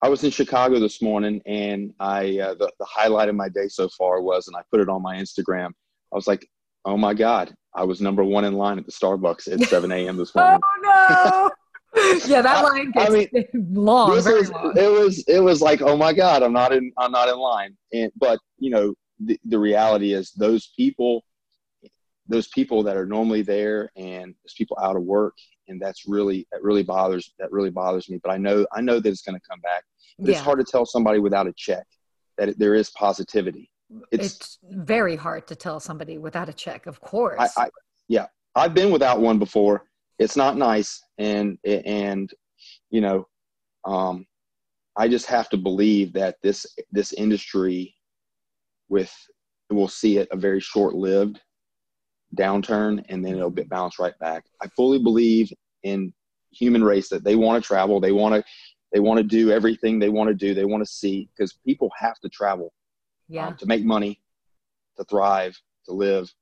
I, 0.02 0.08
I, 0.08 0.10
was 0.10 0.24
in 0.24 0.32
Chicago 0.32 0.80
this 0.80 1.02
morning, 1.02 1.42
and 1.46 1.94
I 2.00 2.40
uh, 2.40 2.54
the, 2.56 2.72
the 2.80 2.86
highlight 2.86 3.30
of 3.30 3.36
my 3.36 3.50
day 3.50 3.68
so 3.68 3.90
far 3.90 4.22
was, 4.22 4.48
and 4.48 4.56
I 4.56 4.62
put 4.72 4.80
it 4.80 4.90
on 4.90 5.02
my 5.02 5.16
Instagram. 5.16 5.70
I 6.12 6.16
was 6.16 6.28
like, 6.28 6.48
"Oh 6.86 6.98
my 6.98 7.14
god, 7.14 7.54
I 7.76 7.84
was 7.84 8.02
number 8.02 8.24
one 8.24 8.46
in 8.46 8.54
line 8.54 8.78
at 8.78 8.86
the 8.86 8.92
Starbucks 8.92 9.52
at 9.52 9.68
7 9.68 9.92
a.m. 9.92 10.18
this 10.18 10.34
morning." 10.36 10.60
oh 10.64 11.50
no! 11.50 11.52
yeah, 12.28 12.42
that 12.42 12.64
line 12.64 12.92
gets 12.92 13.10
I 13.10 13.14
mean, 13.14 13.30
long, 13.74 14.12
was, 14.12 14.26
long. 14.52 14.74
It 14.78 14.92
was 14.92 15.24
it 15.28 15.40
was 15.40 15.62
like, 15.62 15.82
"Oh 15.82 15.98
my 15.98 16.14
god, 16.14 16.44
I'm 16.44 16.54
not 16.54 16.74
in 16.74 16.92
I'm 16.98 17.12
not 17.12 17.30
in 17.30 17.38
line." 17.38 17.76
And 17.94 18.12
but 18.16 18.40
you 18.58 18.70
know, 18.70 18.94
the, 19.20 19.40
the 19.46 19.60
reality 19.60 20.14
is 20.14 20.32
those 20.32 20.72
people 20.76 21.24
those 22.28 22.48
people 22.50 22.84
that 22.84 22.98
are 22.98 23.06
normally 23.06 23.42
there 23.42 23.90
and 23.96 24.36
those 24.44 24.54
people 24.58 24.78
out 24.82 24.96
of 24.96 25.04
work 25.04 25.36
and 25.68 25.82
that's 25.82 26.08
really 26.08 26.48
that 26.52 26.62
really 26.64 26.84
bothers 26.84 27.34
that 27.40 27.52
really 27.52 27.70
bothers 27.70 28.10
me 28.10 28.20
but 28.22 28.32
i 28.32 28.38
know 28.38 28.66
i 28.74 28.82
know 28.82 29.00
that 29.00 29.10
it's 29.10 29.22
going 29.22 29.36
to 29.40 29.48
come 29.50 29.60
back 29.62 29.84
but 30.20 30.30
yeah. 30.30 30.36
it's 30.36 30.44
hard 30.44 30.60
to 30.60 30.66
tell 30.66 30.86
somebody 30.86 31.20
without 31.20 31.48
a 31.48 31.54
check 31.54 31.86
that 32.38 32.50
it, 32.50 32.60
there 32.60 32.76
is 32.76 32.90
positivity 32.92 33.70
it's, 34.12 34.36
it's, 34.36 34.60
very 34.70 35.16
hard 35.16 35.48
to 35.48 35.56
tell 35.56 35.80
somebody 35.80 36.18
without 36.18 36.50
a 36.50 36.54
check 36.54 36.86
of 36.86 37.00
course 37.00 37.40
I, 37.58 37.64
I, 37.64 37.70
yeah 38.08 38.28
i've 38.56 38.74
been 38.74 38.92
without 38.92 39.22
one 39.22 39.40
before 39.40 39.87
it's 40.20 40.36
not 40.36 40.58
nice 40.58 41.02
and 41.18 41.58
and 41.66 42.32
you 42.90 43.02
know 43.02 43.28
um, 43.86 44.26
i 44.98 45.08
just 45.08 45.26
have 45.26 45.50
to 45.50 45.58
believe 45.58 46.14
that 46.14 46.36
this 46.44 46.66
this 46.92 47.14
industry 47.14 47.94
with 48.90 49.14
will 49.70 49.88
see 49.88 50.18
it 50.18 50.28
a 50.32 50.38
very 50.38 50.60
short 50.60 50.94
lived 50.94 51.42
downturn 52.36 53.04
and 53.10 53.24
then 53.24 53.36
it'll 53.36 53.50
bounce 53.50 54.00
right 54.00 54.18
back. 54.20 54.46
I 54.62 54.68
fully 54.68 55.00
believe 55.00 55.52
in 55.84 56.14
human 56.52 56.84
race 56.84 57.10
that 57.10 57.24
they 57.24 57.36
want 57.36 57.62
to 57.62 57.68
travel, 57.68 58.00
they 58.00 58.12
want 58.12 58.36
to 58.36 58.44
they 58.94 59.00
want 59.02 59.18
to 59.18 59.24
do 59.24 59.52
everything 59.52 60.00
they 60.00 60.10
want 60.10 60.30
to 60.30 60.34
do, 60.34 60.54
they 60.54 60.66
want 60.66 60.84
to 60.84 60.90
see 60.90 61.30
because 61.36 61.54
people 61.66 61.92
have 61.98 62.20
to 62.20 62.30
travel 62.30 62.72
yeah. 63.30 63.48
Um, 63.48 63.58
to 63.58 63.66
make 63.66 63.84
money, 63.84 64.22
to 64.98 65.04
thrive, 65.04 65.60
to 65.86 65.92
live. 65.92 66.34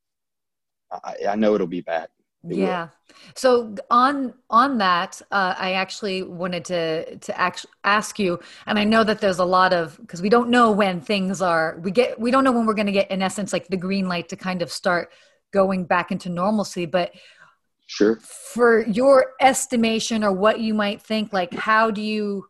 I, 0.91 1.15
I 1.29 1.36
know 1.36 1.55
it'll 1.55 1.65
be 1.65 1.82
back. 1.82 2.10
Yeah 2.48 2.90
so 3.34 3.75
on 3.90 4.34
on 4.50 4.78
that 4.78 5.22
uh, 5.32 5.56
i 5.58 5.74
actually 5.74 6.22
wanted 6.24 6.64
to 6.64 7.18
to 7.18 7.38
act, 7.40 7.66
ask 7.84 8.20
you 8.20 8.40
and 8.68 8.78
i 8.78 8.84
know 8.84 9.04
that 9.04 9.20
there's 9.20 9.40
a 9.40 9.46
lot 9.46 9.74
of 9.74 9.98
because 10.02 10.22
we 10.22 10.30
don't 10.30 10.50
know 10.50 10.72
when 10.72 11.02
things 11.02 11.42
are 11.42 11.80
we 11.84 11.92
get 11.92 12.20
we 12.20 12.32
don't 12.32 12.44
know 12.44 12.52
when 12.52 12.66
we're 12.66 12.74
going 12.74 12.86
to 12.86 12.92
get 12.92 13.10
in 13.10 13.22
essence 13.22 13.52
like 13.52 13.68
the 13.68 13.78
green 13.78 14.08
light 14.08 14.30
to 14.30 14.36
kind 14.36 14.62
of 14.62 14.72
start 14.72 15.12
going 15.52 15.86
back 15.86 16.12
into 16.12 16.30
normalcy 16.30 16.86
but 16.86 17.12
sure 17.88 18.18
for 18.18 18.86
your 18.88 19.34
estimation 19.42 20.24
or 20.24 20.32
what 20.32 20.60
you 20.60 20.74
might 20.74 21.02
think 21.02 21.34
like 21.34 21.54
how 21.54 21.90
do 21.90 22.02
you 22.02 22.46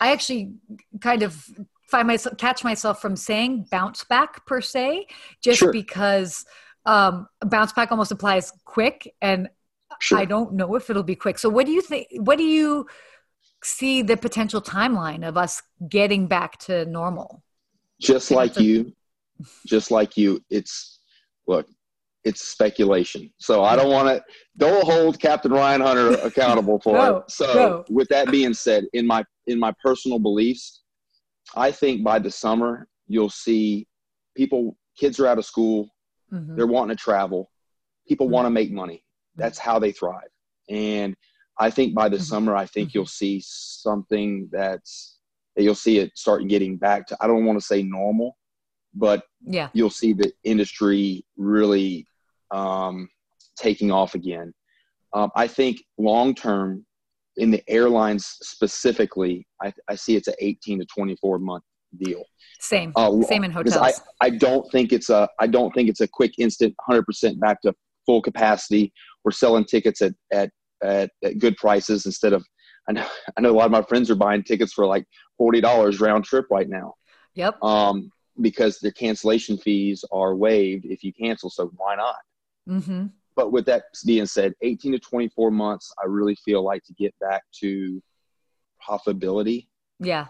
i 0.00 0.12
actually 0.12 0.52
kind 1.00 1.22
of 1.22 1.48
find 1.90 2.06
myself 2.06 2.36
catch 2.38 2.62
myself 2.62 3.00
from 3.00 3.16
saying 3.16 3.66
bounce 3.70 4.04
back 4.04 4.46
per 4.46 4.60
se 4.60 5.06
just 5.42 5.58
sure. 5.58 5.72
because 5.72 6.44
um, 6.86 7.28
bounce 7.44 7.72
back 7.72 7.90
almost 7.90 8.12
applies 8.12 8.52
quick 8.64 9.14
and 9.20 9.48
sure. 10.00 10.18
i 10.18 10.24
don't 10.24 10.52
know 10.52 10.74
if 10.74 10.88
it'll 10.90 11.02
be 11.02 11.14
quick 11.16 11.38
so 11.38 11.48
what 11.48 11.66
do 11.66 11.72
you 11.72 11.82
think 11.82 12.06
what 12.12 12.38
do 12.38 12.44
you 12.44 12.86
see 13.62 14.02
the 14.02 14.16
potential 14.16 14.62
timeline 14.62 15.26
of 15.26 15.36
us 15.36 15.62
getting 15.88 16.26
back 16.26 16.58
to 16.58 16.84
normal 16.86 17.42
just 18.00 18.30
like 18.30 18.58
you 18.58 18.92
just 19.66 19.90
like 19.90 20.16
you 20.16 20.40
it's 20.50 21.00
look 21.46 21.66
it's 22.24 22.48
speculation 22.48 23.30
so 23.38 23.62
i 23.64 23.74
don't 23.74 23.90
want 23.90 24.08
to 24.08 24.22
don't 24.56 24.84
hold 24.84 25.18
captain 25.18 25.52
ryan 25.52 25.80
hunter 25.80 26.12
accountable 26.22 26.78
for 26.80 26.94
no, 26.94 27.16
it 27.16 27.30
so 27.30 27.52
no. 27.54 27.84
with 27.94 28.08
that 28.08 28.30
being 28.30 28.54
said 28.54 28.84
in 28.92 29.06
my 29.06 29.24
in 29.46 29.58
my 29.58 29.72
personal 29.82 30.18
beliefs 30.18 30.82
i 31.54 31.70
think 31.70 32.02
by 32.02 32.18
the 32.18 32.30
summer 32.30 32.86
you'll 33.06 33.30
see 33.30 33.86
people 34.36 34.76
kids 34.98 35.18
are 35.18 35.26
out 35.26 35.38
of 35.38 35.44
school 35.44 35.88
Mm-hmm. 36.32 36.56
They're 36.56 36.66
wanting 36.66 36.96
to 36.96 37.02
travel. 37.02 37.50
People 38.08 38.26
mm-hmm. 38.26 38.34
want 38.34 38.46
to 38.46 38.50
make 38.50 38.72
money. 38.72 39.04
That's 39.36 39.58
how 39.58 39.78
they 39.78 39.92
thrive. 39.92 40.28
And 40.68 41.16
I 41.58 41.70
think 41.70 41.94
by 41.94 42.08
the 42.08 42.16
mm-hmm. 42.16 42.24
summer, 42.24 42.56
I 42.56 42.66
think 42.66 42.94
you'll 42.94 43.04
mm-hmm. 43.04 43.08
see 43.08 43.42
something 43.44 44.48
that's 44.52 45.18
that 45.56 45.64
you'll 45.64 45.74
see 45.74 45.98
it 45.98 46.16
start 46.16 46.46
getting 46.48 46.76
back 46.76 47.06
to. 47.08 47.16
I 47.20 47.26
don't 47.26 47.44
want 47.44 47.58
to 47.58 47.64
say 47.64 47.82
normal, 47.82 48.36
but 48.94 49.24
yeah, 49.42 49.68
you'll 49.72 49.90
see 49.90 50.12
the 50.12 50.32
industry 50.44 51.24
really 51.36 52.06
um, 52.50 53.08
taking 53.56 53.90
off 53.90 54.14
again. 54.14 54.54
Um, 55.12 55.30
I 55.34 55.48
think 55.48 55.82
long 55.98 56.34
term, 56.34 56.86
in 57.36 57.50
the 57.50 57.62
airlines 57.68 58.26
specifically, 58.42 59.46
I, 59.60 59.72
I 59.88 59.96
see 59.96 60.16
it's 60.16 60.28
an 60.28 60.34
18 60.38 60.80
to 60.80 60.86
24 60.86 61.38
month 61.38 61.64
deal. 61.98 62.24
Same, 62.60 62.92
uh, 62.96 63.22
same 63.22 63.44
in 63.44 63.50
hotels. 63.50 64.00
I, 64.20 64.26
I 64.26 64.30
don't 64.30 64.70
think 64.70 64.92
it's 64.92 65.10
a 65.10 65.28
I 65.38 65.46
don't 65.46 65.72
think 65.72 65.88
it's 65.88 66.00
a 66.00 66.08
quick 66.08 66.38
instant 66.38 66.74
100% 66.88 67.38
back 67.40 67.62
to 67.62 67.74
full 68.06 68.22
capacity. 68.22 68.92
We're 69.24 69.32
selling 69.32 69.64
tickets 69.64 70.02
at 70.02 70.14
at, 70.32 70.50
at, 70.82 71.10
at 71.24 71.38
good 71.38 71.56
prices 71.56 72.06
instead 72.06 72.32
of 72.32 72.44
I 72.88 72.92
know 72.92 73.06
I 73.36 73.40
know 73.40 73.50
a 73.50 73.56
lot 73.56 73.66
of 73.66 73.72
my 73.72 73.82
friends 73.82 74.10
are 74.10 74.16
buying 74.16 74.42
tickets 74.42 74.72
for 74.72 74.86
like 74.86 75.04
forty 75.38 75.60
dollars 75.60 76.00
round 76.00 76.24
trip 76.24 76.46
right 76.50 76.68
now. 76.68 76.94
Yep. 77.34 77.62
Um, 77.62 78.10
because 78.40 78.78
the 78.78 78.92
cancellation 78.92 79.58
fees 79.58 80.04
are 80.12 80.34
waived 80.34 80.86
if 80.86 81.04
you 81.04 81.12
cancel, 81.12 81.50
so 81.50 81.70
why 81.76 81.96
not? 81.96 82.16
Mm-hmm. 82.68 83.06
But 83.36 83.52
with 83.52 83.66
that 83.66 83.84
being 84.06 84.26
said, 84.26 84.54
18 84.62 84.92
to 84.92 84.98
24 84.98 85.50
months, 85.50 85.92
I 86.02 86.06
really 86.06 86.34
feel 86.36 86.62
like 86.62 86.82
to 86.84 86.94
get 86.94 87.14
back 87.20 87.42
to 87.60 88.02
profitability. 88.86 89.66
Yeah 89.98 90.26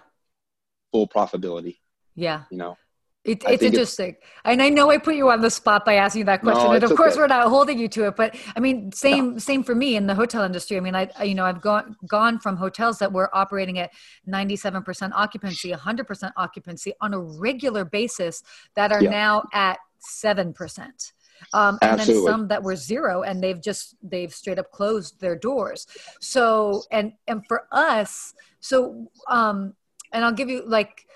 full 0.90 1.08
profitability. 1.08 1.78
Yeah. 2.14 2.42
You 2.50 2.58
know, 2.58 2.76
it, 3.22 3.42
it's 3.46 3.62
interesting. 3.62 4.10
It's, 4.10 4.26
and 4.46 4.62
I 4.62 4.70
know 4.70 4.90
I 4.90 4.96
put 4.96 5.14
you 5.14 5.30
on 5.30 5.42
the 5.42 5.50
spot 5.50 5.84
by 5.84 5.96
asking 5.96 6.24
that 6.24 6.40
question. 6.40 6.64
No, 6.64 6.72
and 6.72 6.82
of 6.82 6.94
course 6.96 7.12
okay. 7.12 7.20
we're 7.20 7.26
not 7.26 7.48
holding 7.48 7.78
you 7.78 7.86
to 7.88 8.06
it, 8.06 8.16
but 8.16 8.34
I 8.56 8.60
mean, 8.60 8.90
same, 8.92 9.32
no. 9.32 9.38
same 9.38 9.62
for 9.62 9.74
me 9.74 9.96
in 9.96 10.06
the 10.06 10.14
hotel 10.14 10.42
industry. 10.42 10.78
I 10.78 10.80
mean, 10.80 10.94
I, 10.94 11.10
you 11.22 11.34
know, 11.34 11.44
I've 11.44 11.60
gone, 11.60 11.96
gone 12.06 12.38
from 12.38 12.56
hotels 12.56 12.98
that 12.98 13.12
were 13.12 13.34
operating 13.36 13.78
at 13.78 13.90
97% 14.26 15.12
occupancy, 15.14 15.70
100% 15.70 16.32
occupancy 16.36 16.94
on 17.02 17.12
a 17.12 17.20
regular 17.20 17.84
basis 17.84 18.42
that 18.74 18.90
are 18.90 19.02
yeah. 19.02 19.10
now 19.10 19.44
at 19.52 19.78
7%. 20.24 21.12
Um, 21.52 21.78
and 21.82 21.98
then 21.98 22.24
some 22.24 22.48
that 22.48 22.62
were 22.62 22.76
zero 22.76 23.22
and 23.22 23.42
they've 23.42 23.60
just 23.60 23.96
they've 24.02 24.32
straight 24.32 24.58
up 24.58 24.70
closed 24.72 25.18
their 25.22 25.34
doors 25.34 25.86
so 26.20 26.82
and 26.92 27.14
and 27.28 27.42
for 27.48 27.66
us 27.72 28.34
so 28.60 29.10
um 29.28 29.74
and 30.12 30.24
I'll 30.24 30.32
give 30.32 30.48
you 30.48 30.62
like 30.66 31.06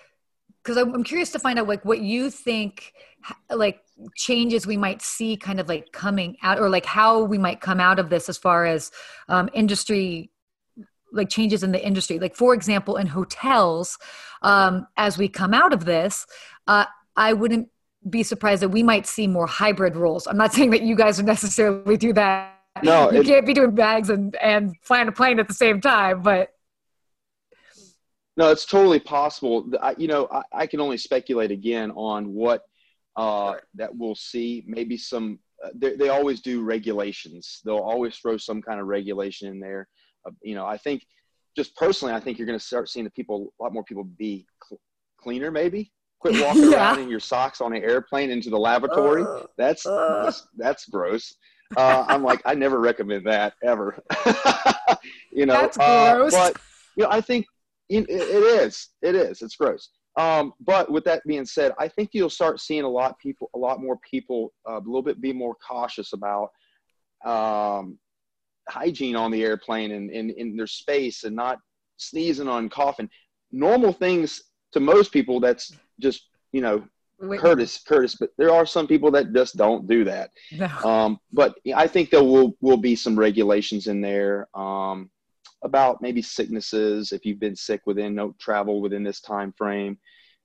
because 0.62 0.76
I'm 0.78 1.04
curious 1.04 1.30
to 1.32 1.38
find 1.38 1.58
out 1.58 1.68
like 1.68 1.84
what 1.84 2.00
you 2.00 2.30
think 2.30 2.94
like 3.50 3.82
changes 4.16 4.66
we 4.66 4.76
might 4.76 5.02
see 5.02 5.36
kind 5.36 5.60
of 5.60 5.68
like 5.68 5.92
coming 5.92 6.36
out 6.42 6.58
or 6.58 6.68
like 6.70 6.86
how 6.86 7.22
we 7.22 7.38
might 7.38 7.60
come 7.60 7.80
out 7.80 7.98
of 7.98 8.08
this 8.08 8.28
as 8.28 8.38
far 8.38 8.64
as 8.64 8.90
um, 9.28 9.48
industry 9.52 10.30
like 11.12 11.28
changes 11.28 11.62
in 11.62 11.70
the 11.70 11.84
industry. 11.84 12.18
Like 12.18 12.34
for 12.34 12.54
example 12.54 12.96
in 12.96 13.06
hotels 13.06 13.98
um, 14.42 14.86
as 14.96 15.18
we 15.18 15.28
come 15.28 15.54
out 15.54 15.72
of 15.72 15.84
this 15.84 16.26
uh, 16.66 16.86
i 17.16 17.32
wouldn't 17.32 17.68
be 18.08 18.22
surprised 18.22 18.62
that 18.62 18.68
we 18.68 18.82
might 18.82 19.06
see 19.06 19.26
more 19.26 19.46
hybrid 19.46 19.96
roles. 19.96 20.26
I'm 20.26 20.36
not 20.36 20.52
saying 20.54 20.70
that 20.70 20.82
you 20.82 20.96
guys 20.96 21.16
would 21.18 21.26
necessarily 21.26 21.96
do 21.96 22.12
that. 22.14 22.52
No 22.82 23.10
you 23.12 23.20
it, 23.20 23.26
can't 23.26 23.46
be 23.46 23.54
doing 23.54 23.70
bags 23.70 24.10
and 24.10 24.34
and 24.36 24.74
flying 24.82 25.06
a 25.06 25.12
plane 25.12 25.38
at 25.38 25.46
the 25.46 25.54
same 25.54 25.80
time 25.80 26.22
but 26.22 26.53
no, 28.36 28.50
it's 28.50 28.66
totally 28.66 28.98
possible. 28.98 29.70
I, 29.80 29.94
you 29.96 30.08
know, 30.08 30.28
I, 30.30 30.42
I, 30.52 30.66
can 30.66 30.80
only 30.80 30.98
speculate 30.98 31.50
again 31.50 31.92
on 31.92 32.32
what 32.32 32.62
uh, 33.16 33.54
that 33.74 33.94
we'll 33.94 34.16
see. 34.16 34.64
Maybe 34.66 34.96
some. 34.96 35.38
Uh, 35.64 35.68
they, 35.74 35.94
they, 35.94 36.08
always 36.08 36.40
do 36.40 36.62
regulations. 36.62 37.60
They'll 37.64 37.78
always 37.78 38.16
throw 38.16 38.36
some 38.36 38.60
kind 38.60 38.80
of 38.80 38.86
regulation 38.86 39.48
in 39.48 39.60
there. 39.60 39.88
Uh, 40.26 40.32
you 40.42 40.56
know, 40.56 40.66
I 40.66 40.76
think 40.76 41.06
just 41.56 41.76
personally, 41.76 42.12
I 42.12 42.18
think 42.18 42.38
you're 42.38 42.46
going 42.46 42.58
to 42.58 42.64
start 42.64 42.88
seeing 42.88 43.04
the 43.04 43.10
people, 43.10 43.52
a 43.60 43.62
lot 43.62 43.72
more 43.72 43.84
people 43.84 44.02
be 44.02 44.46
cl- 44.68 44.80
cleaner. 45.16 45.52
Maybe 45.52 45.92
quit 46.18 46.34
walking 46.42 46.70
yeah. 46.70 46.76
around 46.76 47.00
in 47.00 47.08
your 47.08 47.20
socks 47.20 47.60
on 47.60 47.72
an 47.72 47.82
airplane 47.82 48.30
into 48.30 48.50
the 48.50 48.58
lavatory. 48.58 49.22
Uh, 49.22 49.46
that's, 49.56 49.86
uh. 49.86 50.24
that's 50.24 50.48
that's 50.56 50.88
gross. 50.88 51.34
Uh, 51.76 52.04
I'm 52.08 52.22
like, 52.22 52.42
I 52.44 52.54
never 52.54 52.78
recommend 52.80 53.26
that 53.26 53.54
ever. 53.62 54.02
you 55.32 55.46
know, 55.46 55.54
that's 55.54 55.76
gross. 55.76 56.32
but 56.32 56.56
you 56.96 57.04
know, 57.04 57.10
I 57.10 57.20
think 57.20 57.46
it, 57.88 58.08
it 58.08 58.62
is. 58.62 58.88
It 59.02 59.14
is. 59.14 59.42
It's 59.42 59.56
gross. 59.56 59.90
Um, 60.16 60.52
but 60.60 60.90
with 60.90 61.04
that 61.04 61.22
being 61.26 61.44
said, 61.44 61.72
I 61.78 61.88
think 61.88 62.10
you'll 62.12 62.30
start 62.30 62.60
seeing 62.60 62.84
a 62.84 62.88
lot 62.88 63.18
people, 63.18 63.50
a 63.54 63.58
lot 63.58 63.80
more 63.80 63.98
people, 64.08 64.52
uh, 64.68 64.78
a 64.78 64.78
little 64.78 65.02
bit 65.02 65.20
be 65.20 65.32
more 65.32 65.56
cautious 65.66 66.12
about 66.12 66.50
um, 67.24 67.98
hygiene 68.68 69.16
on 69.16 69.30
the 69.30 69.42
airplane 69.42 69.92
and 69.92 70.10
in, 70.10 70.30
in 70.30 70.56
their 70.56 70.66
space 70.66 71.24
and 71.24 71.34
not 71.34 71.58
sneezing 71.96 72.48
on 72.48 72.68
coughing. 72.68 73.10
Normal 73.50 73.92
things 73.92 74.42
to 74.72 74.80
most 74.80 75.12
people, 75.12 75.40
that's 75.40 75.72
just 76.00 76.28
you 76.52 76.60
know. 76.60 76.84
Curtis, 77.38 77.80
Curtis, 77.86 78.16
but 78.16 78.30
there 78.36 78.52
are 78.52 78.66
some 78.66 78.86
people 78.86 79.10
that 79.12 79.32
just 79.32 79.56
don't 79.56 79.86
do 79.86 80.04
that. 80.04 80.30
No. 80.52 80.66
Um, 80.84 81.18
but 81.32 81.54
I 81.74 81.86
think 81.86 82.10
there 82.10 82.22
will 82.22 82.54
will 82.60 82.76
be 82.76 82.96
some 82.96 83.18
regulations 83.18 83.86
in 83.86 84.00
there. 84.00 84.48
Um, 84.52 85.10
about 85.64 86.02
maybe 86.02 86.22
sicknesses 86.22 87.12
if 87.12 87.24
you've 87.24 87.40
been 87.40 87.56
sick 87.56 87.80
within 87.86 88.14
no 88.14 88.34
travel 88.38 88.80
within 88.80 89.02
this 89.02 89.20
time 89.20 89.52
frame 89.56 89.98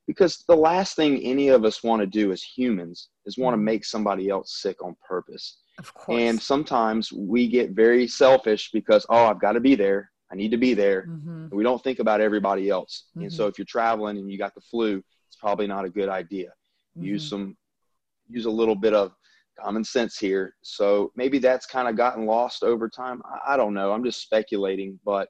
because 0.07 0.43
the 0.47 0.55
last 0.55 0.95
thing 0.95 1.21
any 1.21 1.49
of 1.49 1.65
us 1.65 1.83
want 1.83 1.99
to 1.99 2.07
do 2.07 2.31
as 2.31 2.41
humans 2.41 3.09
is 3.25 3.37
want 3.37 3.53
to 3.53 3.57
mm-hmm. 3.57 3.65
make 3.65 3.85
somebody 3.85 4.29
else 4.29 4.61
sick 4.61 4.83
on 4.83 4.95
purpose 5.07 5.59
of 5.77 5.93
course 5.93 6.19
and 6.19 6.41
sometimes 6.41 7.11
we 7.11 7.47
get 7.47 7.71
very 7.71 8.07
selfish 8.07 8.71
because 8.71 9.05
oh 9.09 9.25
i've 9.25 9.41
got 9.41 9.51
to 9.51 9.59
be 9.59 9.75
there 9.75 10.09
i 10.31 10.35
need 10.35 10.51
to 10.51 10.57
be 10.57 10.73
there 10.73 11.03
mm-hmm. 11.03 11.47
we 11.55 11.63
don't 11.63 11.83
think 11.83 11.99
about 11.99 12.21
everybody 12.21 12.69
else 12.69 13.05
mm-hmm. 13.11 13.23
and 13.23 13.33
so 13.33 13.43
mm-hmm. 13.43 13.49
if 13.49 13.57
you're 13.59 13.65
traveling 13.65 14.17
and 14.17 14.31
you 14.31 14.37
got 14.37 14.55
the 14.55 14.61
flu 14.61 15.03
it's 15.27 15.37
probably 15.37 15.67
not 15.67 15.85
a 15.85 15.89
good 15.89 16.09
idea 16.09 16.49
use 16.95 17.25
mm-hmm. 17.25 17.29
some 17.29 17.57
use 18.29 18.45
a 18.45 18.49
little 18.49 18.75
bit 18.75 18.93
of 18.93 19.11
common 19.63 19.83
sense 19.83 20.17
here. 20.17 20.55
So 20.61 21.11
maybe 21.15 21.39
that's 21.39 21.65
kind 21.65 21.87
of 21.87 21.95
gotten 21.95 22.25
lost 22.25 22.63
over 22.63 22.89
time. 22.89 23.21
I, 23.25 23.53
I 23.53 23.57
don't 23.57 23.73
know. 23.73 23.91
I'm 23.91 24.03
just 24.03 24.21
speculating, 24.21 24.99
but 25.05 25.29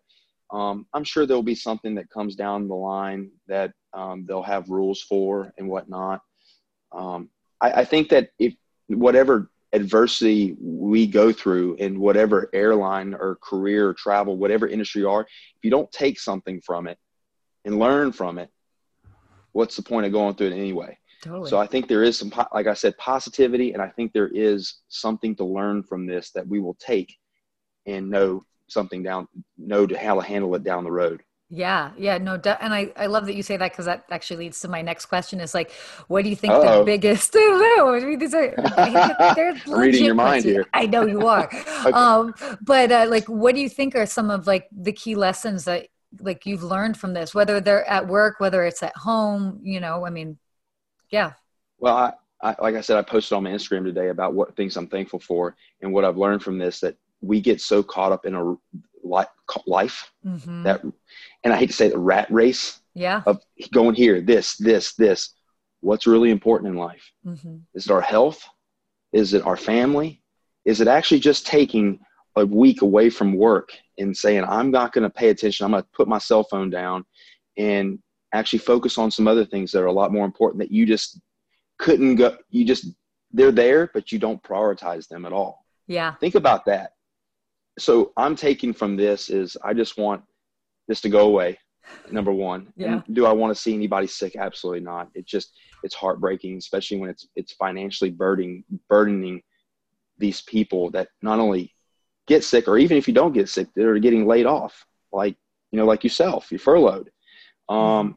um, 0.52 0.86
I'm 0.94 1.04
sure 1.04 1.26
there'll 1.26 1.44
be 1.44 1.56
something 1.56 1.96
that 1.96 2.10
comes 2.10 2.36
down 2.36 2.68
the 2.68 2.76
line 2.76 3.32
that 3.48 3.72
um, 3.94 4.26
they'll 4.28 4.42
have 4.44 4.70
rules 4.70 5.02
for 5.02 5.54
and 5.58 5.70
whatnot. 5.70 6.22
Um, 6.92 7.30
I, 7.62 7.72
I 7.72 7.86
think 7.86 8.10
that 8.10 8.30
if 8.40 8.56
whatever 8.88 9.52
adversity 9.74 10.56
we 10.60 11.06
go 11.06 11.32
through 11.32 11.76
in 11.76 12.00
whatever 12.00 12.50
airline 12.54 13.14
or 13.14 13.38
career 13.42 13.90
or 13.90 13.94
travel, 13.94 14.38
whatever 14.38 14.68
industry 14.68 15.02
you 15.02 15.10
are, 15.10 15.22
if 15.22 15.64
you 15.64 15.70
don't 15.70 15.92
take 15.92 16.20
something 16.20 16.60
from 16.62 16.88
it 16.88 16.98
and 17.66 17.78
learn 17.78 18.12
from 18.12 18.40
it, 18.40 18.50
what's 19.52 19.76
the 19.76 19.84
point 19.84 20.06
of 20.06 20.12
going 20.12 20.36
through 20.36 20.48
it 20.48 20.54
anyway? 20.54 20.98
Totally. 21.22 21.50
So 21.50 21.58
I 21.58 21.68
think 21.68 21.88
there 21.88 22.04
is 22.04 22.18
some, 22.18 22.32
like 22.54 22.68
I 22.68 22.74
said, 22.74 22.98
positivity, 22.98 23.74
and 23.74 23.82
I 23.82 23.90
think 23.90 24.14
there 24.14 24.30
is 24.30 24.76
something 24.88 25.36
to 25.36 25.44
learn 25.44 25.84
from 25.84 26.06
this 26.06 26.32
that 26.32 26.48
we 26.48 26.60
will 26.60 26.76
take 26.76 27.14
and 27.86 28.10
know 28.10 28.44
something 28.70 29.04
down, 29.04 29.28
know 29.58 29.88
how 30.00 30.16
to 30.16 30.22
handle 30.22 30.56
it 30.56 30.64
down 30.64 30.84
the 30.84 30.92
road. 30.92 31.22
Yeah, 31.52 31.92
yeah, 31.98 32.20
no, 32.20 32.36
and 32.36 32.74
I, 32.74 32.94
I 32.96 33.08
love 33.08 33.26
that 33.26 33.34
you 33.34 33.42
say 33.42 33.58
that 33.58 33.72
because 33.72 33.86
that 33.86 34.06
actually 34.12 34.38
leads 34.38 34.60
to 34.60 34.68
my 34.68 34.84
next 34.84 35.08
question 35.08 35.42
is 35.42 35.56
like, 35.56 35.72
what 36.08 36.24
do 36.24 36.30
you 36.30 36.36
think 36.36 36.54
Uh-oh. 36.54 36.80
the 36.80 36.86
biggest? 36.86 37.36
I 37.36 38.00
mean, 38.06 38.20
these 38.20 38.36
are 38.36 38.54
they're 39.36 39.56
reading 39.68 40.06
your 40.06 40.14
mind 40.14 40.46
here. 40.46 40.68
I 40.74 40.86
know 40.86 41.08
you 41.08 41.26
are, 41.26 41.46
Okay. 41.46 41.92
um, 41.92 42.36
but 42.62 42.92
uh, 42.92 43.08
like, 43.10 43.26
what 43.26 43.56
do 43.56 43.62
you 43.62 43.70
think 43.70 43.96
are 43.96 44.06
some 44.06 44.30
of 44.30 44.46
like 44.46 44.68
the 44.72 44.92
key 44.92 45.16
lessons 45.16 45.66
that 45.66 45.88
like 46.20 46.46
you've 46.46 46.64
learned 46.64 46.98
from 46.98 47.14
this, 47.14 47.34
whether 47.34 47.60
they're 47.60 47.88
at 47.90 48.08
work, 48.08 48.40
whether 48.40 48.64
it's 48.64 48.84
at 48.84 48.96
home? 48.96 49.60
You 49.64 49.80
know, 49.80 50.06
I 50.06 50.12
mean, 50.12 50.38
yeah, 51.12 51.34
Well, 51.80 51.96
I, 51.96 52.14
I, 52.42 52.56
like 52.62 52.76
I 52.76 52.82
said, 52.82 52.98
I 52.98 53.02
posted 53.02 53.36
on 53.36 53.44
my 53.44 53.52
Instagram 53.52 53.84
today 53.84 54.10
about 54.10 54.34
what 54.34 54.56
things 54.56 54.78
I'm 54.78 54.88
thankful 54.88 55.20
for 55.20 55.56
and 55.82 55.92
what 55.94 56.06
I've 56.06 56.18
learned 56.18 56.44
from 56.44 56.58
this 56.58 56.80
that 56.82 56.96
we 57.22 57.42
get 57.42 57.62
so 57.62 57.84
caught 57.84 58.12
up 58.12 58.26
in 58.26 58.36
a 58.36 58.56
li- 59.04 59.26
life 59.68 60.12
hmm 60.24 60.64
that, 60.64 60.82
and 61.44 61.54
I 61.54 61.58
hate 61.58 61.68
to 61.68 61.74
say 61.74 61.90
the 61.90 61.98
rat 61.98 62.28
race 62.32 62.82
yeah, 62.94 63.24
of 63.26 63.42
going 63.72 63.96
here, 63.96 64.22
this, 64.22 64.56
this, 64.58 64.94
this. 64.96 65.34
What's 65.82 66.08
really 66.08 66.32
important 66.32 66.70
in 66.72 66.78
life? 66.78 67.12
hmm 67.24 67.58
Is 67.74 67.86
it 67.86 67.92
our 67.92 68.02
health? 68.02 68.46
Is 69.14 69.34
it 69.34 69.46
our 69.46 69.58
family? 69.58 70.22
Is 70.66 70.82
it 70.82 70.88
actually 70.88 71.20
just 71.20 71.48
taking 71.48 72.00
a 72.36 72.46
week 72.46 72.82
away 72.82 73.10
from 73.10 73.34
work 73.34 73.70
and 73.98 74.16
saying, 74.16 74.44
I'm 74.44 74.72
not 74.72 74.94
going 74.94 75.04
to 75.04 75.10
pay 75.10 75.30
attention. 75.30 75.66
I'm 75.66 75.72
going 75.72 75.84
to 75.84 75.90
put 75.94 76.08
my 76.08 76.20
cell 76.20 76.44
phone 76.44 76.70
down 76.70 77.06
and 77.58 78.00
actually 78.34 78.60
focus 78.60 78.98
on 78.98 79.12
some 79.12 79.28
other 79.28 79.46
things 79.46 79.72
that 79.72 79.82
are 79.82 79.88
a 79.88 79.92
lot 79.92 80.14
more 80.14 80.26
important 80.26 80.60
that 80.60 80.72
you 80.72 80.86
just 80.86 81.20
couldn't 81.78 82.16
go. 82.16 82.38
You 82.50 82.66
just, 82.66 82.88
they're 83.32 83.52
there, 83.52 83.90
but 83.94 84.12
you 84.12 84.20
don't 84.20 84.42
prioritize 84.44 85.08
them 85.08 85.26
at 85.26 85.34
all. 85.34 85.66
yeah, 85.88 86.16
Think 86.16 86.36
about 86.36 86.66
that. 86.66 86.94
So 87.78 88.12
I'm 88.18 88.36
taking 88.36 88.74
from 88.74 88.98
this 88.98 89.30
is 89.30 89.56
I 89.64 89.74
just 89.74 89.98
want 89.98 90.24
this 90.88 91.02
to 91.02 91.10
go 91.10 91.28
away. 91.28 91.58
Number 92.12 92.32
one. 92.32 92.72
Yeah. 92.76 93.02
And 93.08 93.16
do 93.16 93.26
I 93.26 93.32
want 93.32 93.56
to 93.56 93.60
see 93.60 93.74
anybody 93.74 94.06
sick? 94.06 94.36
Absolutely 94.36 94.82
not. 94.82 95.10
It 95.16 95.26
just 95.26 95.54
it's 95.82 95.96
heartbreaking, 95.96 96.58
especially 96.58 96.98
when 97.00 97.10
it's 97.10 97.28
it's 97.36 97.54
financially 97.54 98.12
burdening 98.12 98.64
burdening 98.90 99.42
these 100.18 100.42
people 100.42 100.92
that 100.92 101.08
not 101.22 101.40
only 101.40 101.74
get 102.28 102.44
sick 102.44 102.68
or 102.68 102.78
even 102.78 102.98
if 102.98 103.08
you 103.08 103.14
don't 103.14 103.34
get 103.34 103.50
sick, 103.50 103.68
they're 103.76 103.98
getting 103.98 104.28
laid 104.28 104.46
off. 104.46 104.86
Like, 105.12 105.38
you 105.72 105.78
know, 105.78 105.86
like 105.86 106.04
yourself, 106.04 106.52
you're 106.52 106.60
furloughed. 106.60 107.10
Um 107.70 108.16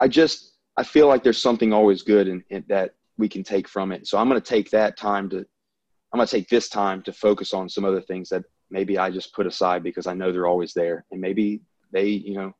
I 0.00 0.08
just 0.08 0.52
I 0.76 0.82
feel 0.82 1.08
like 1.08 1.22
there's 1.22 1.40
something 1.40 1.72
always 1.72 2.02
good 2.02 2.28
in 2.28 2.64
that 2.68 2.94
we 3.16 3.28
can 3.28 3.42
take 3.42 3.68
from 3.68 3.92
it. 3.92 4.06
So 4.06 4.18
I'm 4.18 4.28
gonna 4.28 4.40
take 4.40 4.70
that 4.70 4.96
time 4.96 5.28
to 5.30 5.38
I'm 5.38 6.18
gonna 6.18 6.26
take 6.26 6.48
this 6.48 6.68
time 6.68 7.02
to 7.02 7.12
focus 7.12 7.52
on 7.52 7.68
some 7.68 7.84
other 7.84 8.00
things 8.00 8.28
that 8.28 8.44
maybe 8.70 8.98
I 8.98 9.10
just 9.10 9.34
put 9.34 9.46
aside 9.46 9.82
because 9.82 10.06
I 10.06 10.14
know 10.14 10.32
they're 10.32 10.46
always 10.46 10.74
there. 10.74 11.04
And 11.10 11.20
maybe 11.20 11.62
they, 11.92 12.06
you 12.06 12.34
know, 12.34 12.52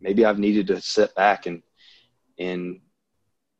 maybe 0.00 0.24
I've 0.24 0.38
needed 0.38 0.66
to 0.68 0.80
sit 0.80 1.14
back 1.14 1.46
and 1.46 1.62
and 2.38 2.80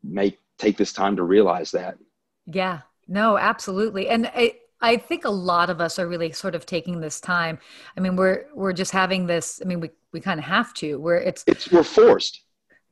make 0.02 0.38
take 0.58 0.76
this 0.76 0.92
time 0.92 1.16
to 1.16 1.22
realize 1.24 1.70
that. 1.72 1.98
yeah. 2.46 2.80
No, 3.08 3.36
absolutely, 3.36 4.08
and 4.08 4.28
I. 4.28 4.54
I 4.84 4.96
think 4.96 5.24
a 5.24 5.30
lot 5.30 5.70
of 5.70 5.80
us 5.80 6.00
are 6.00 6.08
really 6.08 6.32
sort 6.32 6.56
of 6.56 6.66
taking 6.66 7.00
this 7.00 7.20
time. 7.20 7.60
I 7.96 8.00
mean, 8.00 8.16
we're 8.16 8.46
we're 8.52 8.72
just 8.72 8.90
having 8.90 9.26
this. 9.26 9.60
I 9.62 9.68
mean, 9.68 9.78
we 9.78 9.90
we 10.12 10.20
kind 10.20 10.38
of 10.38 10.46
have 10.46 10.72
to. 10.74 10.98
Where 10.98 11.16
it's 11.16 11.44
It's 11.46 11.70
we're 11.70 11.82
forced. 11.84 12.42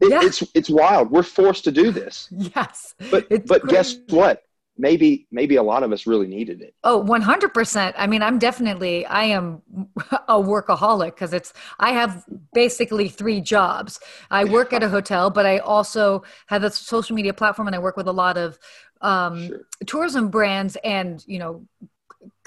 It, 0.00 0.11
Yeah. 0.11 0.25
It's 0.25 0.43
it's 0.55 0.71
wild. 0.71 1.11
We're 1.11 1.23
forced 1.23 1.65
to 1.65 1.73
do 1.73 1.91
this. 1.91 2.29
yes, 2.31 2.95
But 3.11 3.27
It's 3.31 3.49
but 3.49 3.67
guess 3.69 3.99
what? 4.09 4.43
Maybe 4.79 5.27
maybe 5.31 5.57
a 5.57 5.62
lot 5.62 5.83
of 5.83 5.93
us 5.93 6.07
really 6.07 6.27
needed 6.27 6.62
it. 6.62 6.75
Oh, 6.83 6.99
100%. 7.05 7.95
I 7.99 8.07
mean, 8.07 8.23
I'm 8.23 8.39
definitely 8.39 9.05
I 9.05 9.25
am 9.25 9.61
a 10.29 10.39
workaholic 10.41 11.11
because 11.17 11.35
it's 11.35 11.53
I 11.79 11.91
have 11.91 12.25
basically 12.55 13.09
three 13.09 13.43
jobs. 13.43 14.00
I 14.31 14.45
work 14.45 14.73
at 14.73 14.83
a 14.83 14.89
hotel, 14.89 15.29
but 15.29 15.45
I 15.45 15.59
also 15.59 16.23
have 16.47 16.65
a 16.65 16.71
social 16.71 17.15
media 17.15 17.35
platform 17.35 17.69
and 17.69 17.77
I 17.77 17.79
work 17.79 17.97
with 17.99 18.09
a 18.09 18.12
lot 18.12 18.39
of 18.39 18.59
um 19.03 19.47
Sure. 19.49 19.61
tourism 19.87 20.29
brands 20.29 20.77
and, 20.85 21.23
you 21.27 21.39
know, 21.39 21.67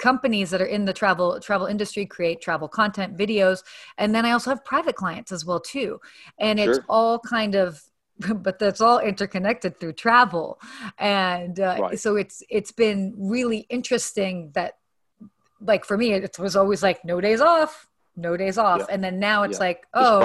companies 0.08 0.48
that 0.50 0.60
are 0.64 0.72
in 0.76 0.82
the 0.84 0.96
travel 1.02 1.28
travel 1.48 1.66
industry 1.74 2.04
create 2.16 2.38
travel 2.46 2.68
content 2.80 3.10
videos 3.22 3.58
and 4.00 4.08
then 4.14 4.22
i 4.28 4.30
also 4.36 4.48
have 4.52 4.62
private 4.74 4.96
clients 5.02 5.30
as 5.36 5.42
well 5.48 5.60
too 5.74 5.90
and 6.46 6.54
it's 6.64 6.78
all 6.96 7.14
kind 7.36 7.54
of 7.54 7.68
but 8.46 8.56
that's 8.62 8.82
all 8.86 8.98
interconnected 9.12 9.72
through 9.80 9.94
travel 10.06 10.46
and 10.98 11.54
uh, 11.58 11.78
Right. 11.80 11.98
so 12.04 12.10
it's 12.22 12.36
it's 12.58 12.72
been 12.84 13.00
really 13.34 13.60
interesting 13.76 14.34
that 14.58 14.72
like 15.72 15.82
for 15.90 15.96
me 16.02 16.06
it 16.12 16.36
was 16.46 16.54
always 16.60 16.80
like 16.88 16.98
no 17.12 17.16
days 17.28 17.40
off 17.40 17.72
no 18.26 18.36
days 18.36 18.58
off 18.58 18.80
Yeah. 18.80 18.92
and 18.92 19.00
then 19.04 19.16
now 19.18 19.38
it's 19.46 19.58
Yeah. 19.60 19.66
like 19.68 19.80
oh 19.94 20.20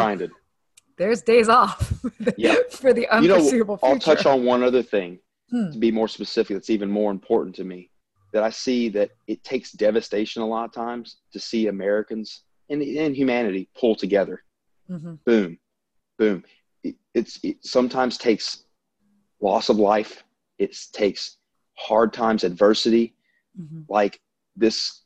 there's 0.99 1.21
days 1.33 1.47
off 1.61 1.93
Yeah. 2.37 2.55
for 2.81 2.91
the 2.93 3.05
You 3.21 3.27
know, 3.29 3.35
unforeseeable 3.35 3.77
future 3.77 3.93
I'll 3.93 3.99
touch 4.09 4.25
on 4.25 4.37
one 4.53 4.61
other 4.69 4.83
thing 4.95 5.11
Hmm. 5.51 5.71
to 5.73 5.77
be 5.79 5.91
more 5.91 6.07
specific 6.07 6.51
that's 6.55 6.69
even 6.69 6.89
more 7.01 7.09
important 7.11 7.55
to 7.55 7.63
me. 7.63 7.88
That 8.31 8.43
I 8.43 8.49
see 8.49 8.89
that 8.89 9.11
it 9.27 9.43
takes 9.43 9.71
devastation 9.71 10.41
a 10.41 10.47
lot 10.47 10.65
of 10.65 10.71
times 10.71 11.17
to 11.33 11.39
see 11.39 11.67
Americans 11.67 12.43
and, 12.69 12.81
and 12.81 13.15
humanity 13.15 13.69
pull 13.75 13.95
together. 13.95 14.43
Mhm. 14.89 15.19
Boom, 15.25 15.57
boom. 16.17 16.43
It, 16.83 16.95
it's 17.13 17.39
it 17.43 17.57
sometimes 17.65 18.17
takes 18.17 18.65
loss 19.41 19.69
of 19.69 19.77
life. 19.77 20.23
It 20.57 20.77
takes 20.91 21.37
hard 21.75 22.13
times, 22.13 22.43
adversity. 22.43 23.15
Mhm. 23.59 23.85
Like 23.89 24.19
this 24.55 25.03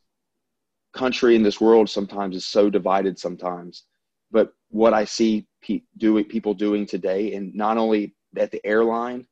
country 0.93 1.35
and 1.35 1.45
this 1.45 1.61
world 1.61 1.89
sometimes 1.89 2.35
is 2.35 2.45
so 2.45 2.69
divided 2.69 3.17
sometimes. 3.17 3.83
But 4.31 4.53
what 4.69 4.93
I 4.93 5.05
see 5.05 5.47
pe- 5.61 5.83
doing 5.97 6.25
people 6.25 6.53
doing 6.53 6.85
today, 6.85 7.33
and 7.35 7.53
not 7.55 7.77
only 7.77 8.15
at 8.37 8.51
the 8.51 8.63
airline, 8.65 9.27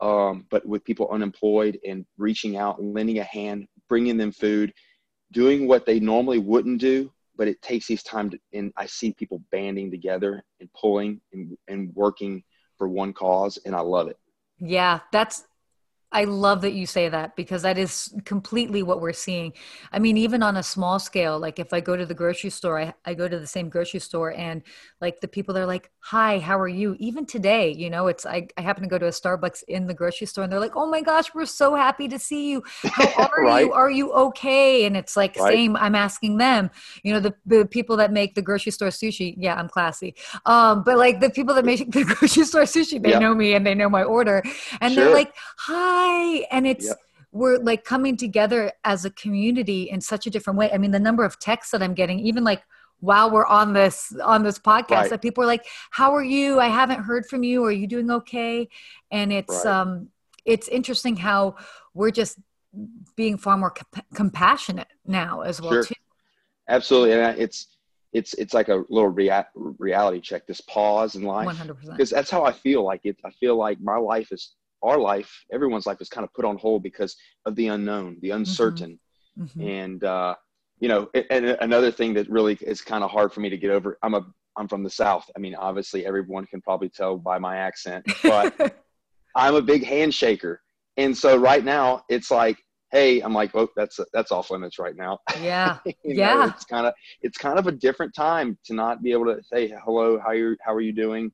um, 0.00 0.46
but 0.50 0.64
with 0.66 0.84
people 0.84 1.08
unemployed 1.10 1.78
and 1.86 2.06
reaching 2.18 2.56
out 2.56 2.82
lending 2.82 3.18
a 3.18 3.24
hand, 3.24 3.66
bringing 3.88 4.16
them 4.16 4.32
food, 4.32 4.72
doing 5.32 5.68
what 5.68 5.86
they 5.86 6.00
normally 6.00 6.38
wouldn't 6.38 6.80
do. 6.80 7.12
But 7.36 7.48
it 7.48 7.62
takes 7.62 7.86
these 7.86 8.02
time, 8.02 8.30
to, 8.30 8.38
and 8.52 8.72
I 8.76 8.86
see 8.86 9.14
people 9.14 9.42
banding 9.50 9.90
together 9.90 10.44
and 10.60 10.68
pulling 10.74 11.20
and, 11.32 11.56
and 11.68 11.90
working 11.94 12.42
for 12.76 12.88
one 12.88 13.12
cause, 13.12 13.58
and 13.64 13.74
I 13.74 13.80
love 13.80 14.08
it. 14.08 14.18
Yeah, 14.58 15.00
that's 15.10 15.44
I 16.12 16.24
love 16.24 16.62
that 16.62 16.72
you 16.72 16.86
say 16.86 17.08
that 17.08 17.36
because 17.36 17.62
that 17.62 17.78
is 17.78 18.12
completely 18.24 18.82
what 18.82 19.00
we're 19.00 19.12
seeing. 19.12 19.52
I 19.92 20.00
mean, 20.00 20.16
even 20.16 20.42
on 20.42 20.56
a 20.56 20.62
small 20.62 20.98
scale, 20.98 21.38
like 21.38 21.58
if 21.60 21.72
I 21.72 21.80
go 21.80 21.96
to 21.96 22.04
the 22.04 22.14
grocery 22.14 22.50
store, 22.50 22.80
I, 22.80 22.94
I 23.04 23.14
go 23.14 23.28
to 23.28 23.38
the 23.38 23.46
same 23.46 23.68
grocery 23.68 24.00
store 24.00 24.32
and 24.32 24.62
like 25.00 25.20
the 25.20 25.28
people 25.28 25.56
are 25.56 25.66
like, 25.66 25.90
Hi, 26.00 26.38
how 26.38 26.58
are 26.58 26.66
you? 26.68 26.96
Even 26.98 27.26
today, 27.26 27.72
you 27.72 27.90
know, 27.90 28.08
it's 28.08 28.26
I, 28.26 28.48
I 28.56 28.62
happen 28.62 28.82
to 28.82 28.88
go 28.88 28.98
to 28.98 29.06
a 29.06 29.10
Starbucks 29.10 29.62
in 29.68 29.86
the 29.86 29.94
grocery 29.94 30.26
store 30.26 30.44
and 30.44 30.52
they're 30.52 30.58
like, 30.58 30.74
Oh 30.74 30.86
my 30.90 31.00
gosh, 31.00 31.32
we're 31.34 31.46
so 31.46 31.74
happy 31.76 32.08
to 32.08 32.18
see 32.18 32.50
you. 32.50 32.62
How 32.90 33.12
are 33.14 33.44
Right. 33.44 33.62
you? 33.62 33.72
Are 33.72 33.90
you 33.90 34.12
okay? 34.12 34.86
And 34.86 34.96
it's 34.96 35.16
like 35.16 35.36
Right. 35.36 35.54
same, 35.54 35.76
I'm 35.76 35.94
asking 35.94 36.38
them. 36.38 36.70
You 37.04 37.12
know, 37.12 37.20
the, 37.20 37.34
the 37.46 37.66
people 37.66 37.96
that 37.98 38.12
make 38.12 38.34
the 38.34 38.42
grocery 38.42 38.72
store 38.72 38.88
sushi, 38.88 39.34
yeah, 39.38 39.54
I'm 39.54 39.68
classy. 39.68 40.14
Um, 40.46 40.82
but 40.84 40.98
like 40.98 41.20
the 41.20 41.30
people 41.30 41.54
that 41.54 41.64
make 41.64 41.90
the 41.92 42.04
grocery 42.04 42.44
store 42.44 42.62
sushi, 42.62 43.00
they 43.00 43.10
Yeah. 43.10 43.18
know 43.20 43.34
me 43.34 43.54
and 43.54 43.64
they 43.66 43.74
know 43.74 43.88
my 43.88 44.02
order 44.02 44.42
and 44.80 44.96
they're 44.96 45.10
like 45.10 45.32
hi 45.58 45.99
and 46.50 46.66
it's 46.66 46.86
Yep. 46.86 46.96
we're 47.32 47.58
like 47.58 47.84
coming 47.84 48.16
together 48.16 48.72
as 48.84 49.04
a 49.04 49.10
community 49.10 49.88
in 49.90 50.00
such 50.00 50.26
a 50.26 50.30
different 50.30 50.58
way 50.58 50.70
i 50.72 50.78
mean 50.78 50.90
the 50.90 51.00
number 51.00 51.24
of 51.24 51.38
texts 51.38 51.70
that 51.72 51.82
i'm 51.82 51.94
getting 51.94 52.18
even 52.20 52.44
like 52.44 52.62
while 53.00 53.30
we're 53.30 53.46
on 53.46 53.72
this 53.72 54.12
on 54.22 54.42
this 54.42 54.58
podcast 54.58 54.90
Right. 54.90 55.10
that 55.10 55.22
people 55.22 55.42
are 55.44 55.46
like 55.46 55.64
how 55.90 56.14
are 56.14 56.22
you 56.24 56.60
i 56.60 56.68
haven't 56.68 57.02
heard 57.02 57.26
from 57.26 57.42
you 57.44 57.64
are 57.64 57.72
you 57.72 57.86
doing 57.86 58.10
okay 58.10 58.68
and 59.10 59.32
it's 59.32 59.64
Right. 59.64 59.80
um 59.80 60.08
it's 60.44 60.68
interesting 60.68 61.16
how 61.16 61.56
we're 61.94 62.10
just 62.10 62.38
being 63.16 63.36
far 63.36 63.56
more 63.56 63.70
comp- 63.70 64.06
compassionate 64.14 64.88
now 65.06 65.40
as 65.42 65.60
well 65.60 65.72
Sure. 65.72 65.84
too 65.84 65.94
Absolutely, 66.68 67.14
and 67.14 67.36
it's 67.38 67.76
it's 68.12 68.32
it's 68.34 68.54
like 68.54 68.68
a 68.68 68.84
little 68.88 69.08
rea- 69.08 69.44
reality 69.56 70.20
check. 70.20 70.46
This 70.46 70.60
pause 70.60 71.16
in 71.16 71.22
life, 71.24 71.48
100% 71.48 71.80
because 71.90 72.10
that's 72.10 72.30
how 72.30 72.44
I 72.44 72.52
feel. 72.52 72.84
Like 72.84 73.00
it, 73.04 73.16
I 73.24 73.30
feel 73.32 73.56
like 73.56 73.80
my 73.80 73.96
life 73.96 74.30
is 74.30 74.52
our 74.82 74.98
life. 74.98 75.44
Everyone's 75.52 75.86
life 75.86 76.00
is 76.00 76.08
kind 76.08 76.24
of 76.24 76.32
put 76.32 76.44
on 76.44 76.56
hold 76.58 76.82
because 76.82 77.16
of 77.46 77.54
the 77.56 77.68
unknown, 77.68 78.16
the 78.22 78.30
uncertain, 78.30 78.98
Mhm. 79.38 79.62
and 79.84 80.04
uh, 80.04 80.34
you 80.78 80.88
know. 80.88 81.08
And 81.14 81.26
and 81.30 81.44
another 81.60 81.90
thing 81.90 82.14
that 82.14 82.28
really 82.28 82.58
is 82.60 82.80
kind 82.82 83.04
of 83.04 83.10
hard 83.10 83.32
for 83.32 83.40
me 83.40 83.48
to 83.50 83.56
get 83.58 83.70
over. 83.70 83.98
I'm 84.02 84.14
a 84.14 84.26
I'm 84.56 84.68
from 84.68 84.82
the 84.82 84.90
South. 84.90 85.30
I 85.36 85.38
mean, 85.38 85.54
obviously, 85.54 86.04
everyone 86.06 86.44
can 86.46 86.60
probably 86.60 86.88
tell 86.88 87.16
by 87.16 87.38
my 87.38 87.56
accent, 87.56 88.04
but 88.24 88.54
I'm 89.36 89.54
a 89.54 89.62
big 89.62 89.84
handshaker, 89.84 90.58
and 90.96 91.16
so 91.16 91.36
right 91.36 91.64
now 91.64 92.02
it's 92.08 92.30
like, 92.30 92.58
hey, 92.90 93.20
I'm 93.20 93.32
like, 93.32 93.54
oh, 93.54 93.68
that's 93.76 94.00
that's 94.12 94.32
off 94.32 94.50
limits 94.50 94.78
right 94.78 94.96
now. 94.96 95.18
yeah 95.40 95.78
Yeah. 96.04 96.34
know, 96.34 96.46
it's 96.48 96.64
kind 96.64 96.86
of 96.86 96.94
it's 97.22 97.38
kind 97.38 97.58
of 97.58 97.66
a 97.68 97.72
different 97.72 98.14
time 98.14 98.58
to 98.64 98.74
not 98.74 99.02
be 99.02 99.12
able 99.12 99.26
to 99.26 99.40
say 99.44 99.72
hello 99.84 100.18
how 100.18 100.32
you 100.32 100.56
how 100.64 100.74
are 100.74 100.80
you 100.80 100.92
doing 100.92 101.30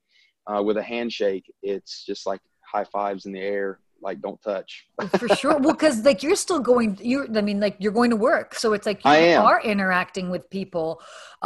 uh, 0.46 0.62
with 0.62 0.76
a 0.76 0.82
handshake 0.82 1.50
it's 1.62 2.04
just 2.04 2.26
like 2.26 2.40
high 2.76 2.84
fives 2.84 3.26
in 3.26 3.32
the 3.32 3.40
air 3.40 3.78
like 4.02 4.20
don't 4.20 4.40
touch. 4.42 4.70
For 5.18 5.28
sure. 5.40 5.56
Well, 5.58 5.72
because 5.72 6.04
like 6.04 6.22
you're 6.22 6.36
still 6.46 6.60
going, 6.60 6.98
you 7.10 7.26
I 7.34 7.40
mean, 7.40 7.60
like 7.66 7.76
you're 7.82 7.96
going 8.00 8.10
to 8.10 8.20
work, 8.30 8.54
so 8.54 8.66
it's 8.76 8.86
like 8.90 8.98
you 9.04 9.10
I 9.10 9.16
am. 9.36 9.42
are 9.50 9.60
interacting 9.62 10.26
with 10.34 10.44
people. 10.50 11.00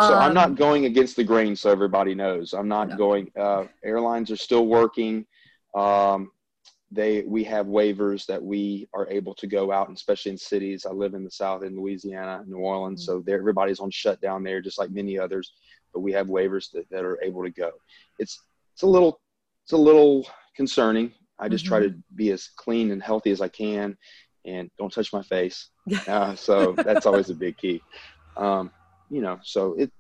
So 0.09 0.15
I'm 0.25 0.31
Um, 0.31 0.35
not 0.43 0.51
going 0.57 0.83
against 0.91 1.15
the 1.17 1.25
grain, 1.33 1.55
so 1.55 1.71
everybody 1.71 2.15
knows. 2.23 2.47
I'm 2.53 2.71
not 2.77 2.87
No. 2.89 2.97
going. 3.07 3.25
Uh, 3.47 3.65
airlines 3.85 4.29
are 4.35 4.37
still 4.49 4.67
working. 4.67 5.15
Um, 5.85 6.21
they 6.91 7.23
we 7.37 7.43
have 7.55 7.67
waivers 7.67 8.27
that 8.31 8.43
we 8.53 8.63
are 8.99 9.07
able 9.19 9.35
to 9.43 9.47
go 9.59 9.63
out, 9.77 9.87
and 9.89 9.97
especially 9.97 10.33
in 10.33 10.39
cities. 10.53 10.81
I 10.91 10.93
live 11.03 11.15
in 11.19 11.23
the 11.29 11.31
South 11.43 11.63
in 11.63 11.73
Louisiana, 11.81 12.35
New 12.53 12.63
Orleans, 12.73 13.01
so 13.07 13.13
there 13.25 13.39
everybody's 13.45 13.81
on 13.85 13.91
shutdown 14.03 14.43
there, 14.43 14.61
just 14.69 14.79
like 14.83 14.91
many 14.91 15.15
others. 15.25 15.47
But 15.93 16.01
we 16.07 16.13
have 16.19 16.27
waivers 16.27 16.67
that, 16.73 16.87
that 16.93 17.05
are 17.09 17.19
able 17.23 17.43
to 17.49 17.55
go. 17.65 17.71
It's 18.23 18.35
it's 18.75 18.83
a 18.89 18.91
little 18.97 19.13
it's 19.65 19.73
a 19.81 19.83
little 19.91 20.15
concerning. 20.61 21.13
I 21.41 21.49
just 21.49 21.65
try 21.65 21.81
to 21.81 21.95
be 22.15 22.31
as 22.31 22.49
clean 22.57 22.91
and 22.91 23.03
healthy 23.03 23.31
as 23.31 23.41
I 23.41 23.49
can, 23.49 23.97
and 24.45 24.71
don't 24.79 24.93
touch 24.93 25.13
my 25.13 25.23
face. 25.23 25.71
Uh, 26.07 26.37
so 26.37 26.73
that's 26.73 27.07
always 27.07 27.31
a 27.31 27.35
big 27.35 27.57
key. 27.57 27.83
Um, 28.37 28.71
you 29.11 29.21
know, 29.21 29.41
so 29.43 29.75
it 29.75 29.91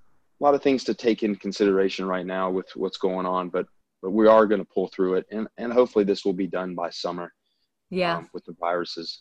a 0.40 0.44
lot 0.44 0.54
of 0.54 0.62
things 0.62 0.84
to 0.84 0.94
take 0.94 1.22
in 1.22 1.34
consideration 1.34 2.06
right 2.06 2.24
now 2.24 2.50
with 2.50 2.66
what's 2.76 2.96
going 2.96 3.26
on, 3.26 3.48
but 3.48 3.66
but 4.02 4.12
we 4.12 4.26
are 4.26 4.46
going 4.46 4.60
to 4.60 4.68
pull 4.72 4.88
through 4.88 5.14
it, 5.14 5.26
and 5.32 5.48
and 5.58 5.72
hopefully 5.72 6.04
this 6.04 6.24
will 6.24 6.32
be 6.32 6.46
done 6.46 6.74
by 6.74 6.90
summer. 6.90 7.32
yeah. 7.90 8.18
um, 8.18 8.30
with 8.32 8.44
the 8.44 8.54
viruses. 8.60 9.20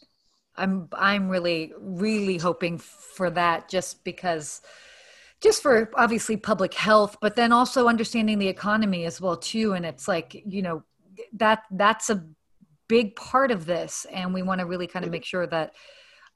I'm 0.56 0.90
I'm 0.94 1.30
really 1.30 1.74
really 1.80 2.38
hoping 2.38 2.78
for 2.78 3.30
that 3.32 3.70
just 3.70 4.04
because 4.04 4.62
just 5.42 5.62
for 5.62 5.90
obviously 5.96 6.36
public 6.36 6.74
health 6.74 7.18
but 7.22 7.36
then 7.36 7.54
also 7.54 7.88
understanding 7.88 8.40
the 8.40 8.48
economy 8.48 9.06
as 9.06 9.22
well 9.22 9.38
too 9.38 9.72
and 9.74 9.86
it's 9.86 10.08
like 10.08 10.44
you 10.46 10.62
know 10.62 10.84
that 11.34 11.64
that's 11.72 12.10
a 12.10 12.26
big 12.88 13.16
part 13.16 13.52
of 13.52 13.66
this 13.66 14.06
and 14.12 14.34
we 14.34 14.42
want 14.42 14.60
to 14.60 14.66
really 14.66 14.88
kind 14.88 15.06
of 15.06 15.12
make 15.12 15.24
sure 15.26 15.46
that 15.46 15.74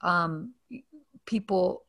um 0.02 0.54
people 1.26 1.84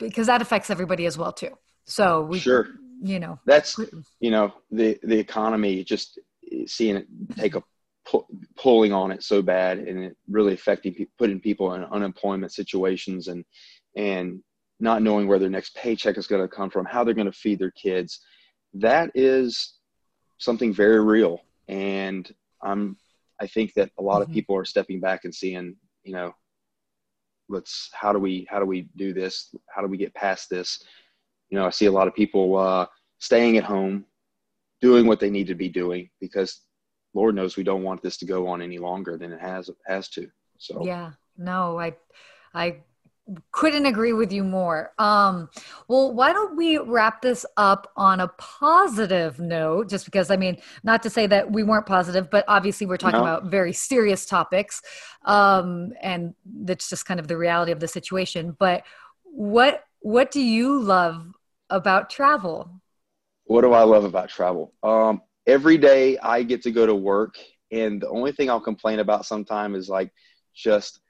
because 0.00 0.26
that 0.26 0.42
affects 0.42 0.70
everybody 0.70 1.06
as 1.06 1.16
well 1.16 1.32
too. 1.32 1.56
So 1.84 2.22
we 2.22 2.38
Sure, 2.38 2.68
you 3.02 3.20
know. 3.20 3.38
That's 3.44 3.78
you 4.20 4.30
know 4.30 4.52
the 4.70 4.98
the 5.02 5.18
economy 5.18 5.84
just 5.84 6.18
seeing 6.66 6.96
it 6.96 7.06
take 7.36 7.54
a 7.54 7.62
pu- 8.06 8.26
pulling 8.56 8.92
on 8.92 9.12
it 9.12 9.22
so 9.22 9.42
bad, 9.42 9.78
and 9.78 10.04
it 10.04 10.16
really 10.28 10.54
affecting 10.54 11.06
putting 11.18 11.40
people 11.40 11.74
in 11.74 11.84
unemployment 11.84 12.52
situations 12.52 13.28
and 13.28 13.44
and 13.96 14.42
not 14.80 15.02
knowing 15.02 15.28
where 15.28 15.38
their 15.38 15.50
next 15.50 15.74
paycheck 15.74 16.16
is 16.16 16.26
going 16.26 16.40
to 16.40 16.48
come 16.48 16.70
from, 16.70 16.86
how 16.86 17.04
they're 17.04 17.12
going 17.14 17.26
to 17.26 17.32
feed 17.32 17.58
their 17.58 17.72
kids. 17.72 18.20
That 18.72 19.10
is 19.14 19.74
something 20.38 20.72
very 20.72 21.04
real, 21.04 21.40
and 21.70 22.30
I'm 22.62 22.96
I 23.40 23.46
think 23.46 23.74
that 23.74 23.90
a 23.98 24.02
lot 24.02 24.20
Mhm. 24.20 24.24
of 24.24 24.30
people 24.30 24.56
are 24.56 24.64
stepping 24.66 25.00
back 25.00 25.24
and 25.24 25.34
seeing, 25.34 25.76
you 26.04 26.12
know, 26.12 26.34
let's 27.48 27.90
how 27.92 28.12
do 28.12 28.18
we 28.18 28.46
how 28.50 28.58
do 28.60 28.66
we 28.66 28.88
do 28.96 29.12
this? 29.14 29.54
How 29.74 29.82
do 29.82 29.88
we 29.88 29.98
get 29.98 30.14
past 30.14 30.48
this? 30.50 30.82
You 31.50 31.58
know, 31.58 31.66
I 31.66 31.70
see 31.70 31.86
a 31.86 31.92
lot 31.92 32.08
of 32.08 32.14
people 32.14 32.56
uh, 32.56 32.86
staying 33.18 33.56
at 33.56 33.64
home, 33.64 34.04
doing 34.80 35.06
what 35.06 35.20
they 35.20 35.30
need 35.30 35.46
to 35.48 35.54
be 35.54 35.68
doing 35.68 36.10
because 36.20 36.62
Lord 37.14 37.34
knows 37.34 37.56
we 37.56 37.64
don't 37.64 37.82
want 37.82 38.02
this 38.02 38.18
to 38.18 38.26
go 38.26 38.46
on 38.48 38.62
any 38.62 38.78
longer 38.78 39.16
than 39.16 39.32
it 39.32 39.40
has 39.40 39.70
has 39.86 40.08
to. 40.10 40.28
So 40.58 40.84
Yeah, 40.84 41.12
no, 41.36 41.78
I, 41.78 41.96
I 42.54 42.76
couldn't 43.52 43.86
agree 43.86 44.12
with 44.12 44.32
you 44.32 44.42
more. 44.42 44.92
Um, 44.98 45.48
well, 45.88 46.12
why 46.12 46.32
don't 46.32 46.56
we 46.56 46.78
wrap 46.78 47.22
this 47.22 47.46
up 47.56 47.90
on 47.96 48.20
a 48.20 48.28
positive 48.38 49.38
note? 49.38 49.88
Just 49.88 50.04
because, 50.04 50.30
I 50.30 50.36
mean, 50.36 50.58
not 50.82 51.02
to 51.04 51.10
say 51.10 51.26
that 51.28 51.50
we 51.52 51.62
weren't 51.62 51.86
positive, 51.86 52.30
but 52.30 52.44
obviously 52.48 52.86
we're 52.86 52.96
talking 52.96 53.20
No. 53.20 53.24
about 53.24 53.44
very 53.50 53.72
serious 53.72 54.26
topics, 54.26 54.82
um, 55.24 55.92
and 56.00 56.34
that's 56.44 56.88
just 56.88 57.06
kind 57.06 57.20
of 57.20 57.28
the 57.28 57.36
reality 57.36 57.72
of 57.72 57.80
the 57.80 57.88
situation. 57.88 58.56
But 58.58 58.84
what 59.24 59.84
what 60.00 60.30
do 60.30 60.40
you 60.40 60.80
love 60.80 61.26
about 61.68 62.10
travel? 62.10 62.80
what 63.44 63.62
do 63.62 63.72
I 63.72 63.82
love 63.82 64.04
about 64.04 64.28
travel? 64.28 64.72
Um, 64.82 65.22
every 65.46 65.76
day 65.76 66.16
I 66.18 66.42
get 66.42 66.62
to 66.62 66.70
go 66.70 66.86
to 66.86 66.94
work, 66.94 67.36
and 67.72 68.00
the 68.00 68.08
only 68.08 68.32
thing 68.32 68.48
I'll 68.48 68.60
complain 68.60 69.00
about 69.00 69.26
sometime 69.26 69.74
is 69.74 69.88
like 69.88 70.12
just 70.54 71.00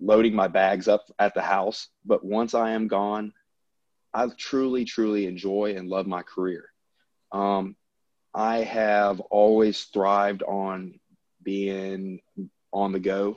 loading 0.00 0.34
my 0.34 0.48
bags 0.48 0.88
up 0.88 1.04
at 1.18 1.34
the 1.34 1.42
house. 1.42 1.88
But 2.04 2.24
once 2.24 2.54
I 2.54 2.70
am 2.70 2.88
gone, 2.88 3.32
I 4.12 4.26
truly, 4.36 4.84
truly 4.84 5.26
enjoy 5.26 5.74
and 5.76 5.88
love 5.88 6.06
my 6.06 6.22
career. 6.22 6.64
Um, 7.32 7.76
I 8.34 8.58
have 8.58 9.20
always 9.20 9.84
thrived 9.84 10.42
on 10.42 10.98
being 11.42 12.20
on 12.72 12.92
the 12.92 13.00
go, 13.00 13.36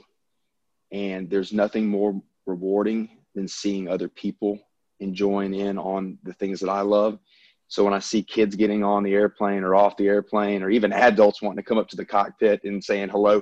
and 0.91 1.30
there's 1.30 1.54
nothing 1.54 1.88
more 1.88 2.22
rewarding 2.46 3.10
than 3.36 3.48
seeing 3.48 3.88
other 3.88 4.08
people 4.08 4.60
enjoying 5.00 5.54
in 5.54 5.78
on 5.78 6.17
the 6.24 6.34
things 6.34 6.60
that 6.60 6.69
I 6.69 6.82
love. 6.82 7.19
So 7.67 7.84
when 7.84 7.93
I 7.93 8.00
see 8.00 8.22
kids 8.22 8.56
getting 8.56 8.84
on 8.84 9.04
the 9.04 9.13
airplane 9.13 9.63
or 9.63 9.74
off 9.74 9.98
the 9.98 10.08
airplane, 10.08 10.62
or 10.62 10.69
even 10.69 10.93
adults 10.93 11.41
wanting 11.41 11.63
to 11.63 11.67
come 11.67 11.78
up 11.78 11.89
to 11.89 11.96
the 11.96 12.06
cockpit 12.06 12.63
and 12.63 12.84
saying 12.84 13.10
hello, 13.10 13.41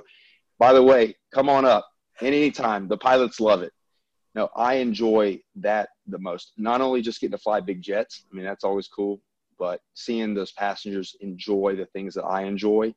by 0.58 0.72
the 0.72 0.82
way, 0.82 1.16
come 1.32 1.48
on 1.48 1.64
up 1.64 1.91
anytime. 2.22 2.88
The 2.88 2.96
pilots 2.96 3.40
love 3.40 3.62
it. 3.62 3.72
No, 4.34 4.48
I 4.56 4.74
enjoy 4.74 5.40
that 5.56 5.90
the 6.06 6.18
most. 6.18 6.52
Not 6.56 6.80
only 6.80 7.02
just 7.02 7.20
getting 7.20 7.32
to 7.32 7.38
fly 7.38 7.60
big 7.60 7.82
jets, 7.82 8.24
I 8.30 8.34
mean 8.34 8.44
that's 8.44 8.64
always 8.64 8.88
cool, 8.88 9.20
but 9.58 9.80
seeing 9.94 10.34
those 10.34 10.52
passengers 10.52 11.16
enjoy 11.20 11.76
the 11.76 11.86
things 11.86 12.14
that 12.14 12.24
I 12.24 12.42
enjoy, 12.44 12.94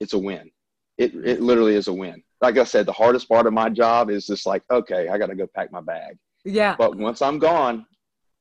it's 0.00 0.14
a 0.14 0.18
win. 0.18 0.50
It 0.96 1.14
it 1.14 1.42
literally 1.42 1.74
is 1.74 1.88
a 1.88 1.92
win. 1.92 2.22
Like 2.40 2.56
I 2.58 2.64
said, 2.64 2.86
the 2.86 2.92
hardest 2.92 3.28
part 3.28 3.46
of 3.46 3.52
my 3.52 3.68
job 3.68 4.10
is 4.10 4.26
just 4.26 4.46
like, 4.46 4.62
okay, 4.70 5.08
I 5.08 5.18
got 5.18 5.26
to 5.26 5.34
go 5.34 5.46
pack 5.46 5.70
my 5.72 5.80
bag. 5.80 6.16
Yeah, 6.44 6.76
But 6.76 6.96
once 6.96 7.22
I'm 7.22 7.38
gone, 7.38 7.86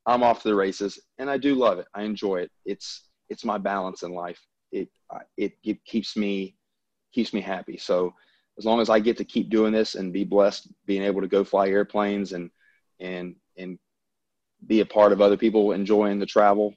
I'm 0.06 0.24
off 0.24 0.42
to 0.42 0.50
the 0.50 0.56
races, 0.56 1.00
and 1.18 1.30
I 1.30 1.38
do 1.38 1.56
love 1.56 1.80
it. 1.80 1.88
I 1.94 2.04
enjoy 2.04 2.38
it. 2.42 2.52
It's 2.66 3.10
it's 3.30 3.46
my 3.46 3.58
balance 3.58 4.04
in 4.04 4.14
life. 4.14 4.40
It 4.72 4.90
it, 5.38 5.54
it 5.64 5.84
keeps 5.86 6.16
me 6.16 6.56
keeps 7.14 7.34
me 7.34 7.42
happy. 7.42 7.78
So 7.78 8.14
as 8.58 8.66
long 8.66 8.80
as 8.80 8.90
I 8.90 9.00
get 9.00 9.18
to 9.18 9.26
keep 9.26 9.50
doing 9.50 9.74
this 9.74 9.96
and 9.96 10.14
be 10.14 10.24
blessed, 10.24 10.68
being 10.86 11.04
able 11.04 11.22
to 11.22 11.28
go 11.28 11.44
fly 11.44 11.68
airplanes 11.70 12.34
and 12.34 12.50
and 13.00 13.36
and 13.58 13.80
be 14.66 14.80
a 14.80 14.86
part 14.86 15.12
of 15.12 15.22
other 15.22 15.38
people 15.38 15.72
enjoying 15.72 16.20
the 16.20 16.26
travel, 16.26 16.74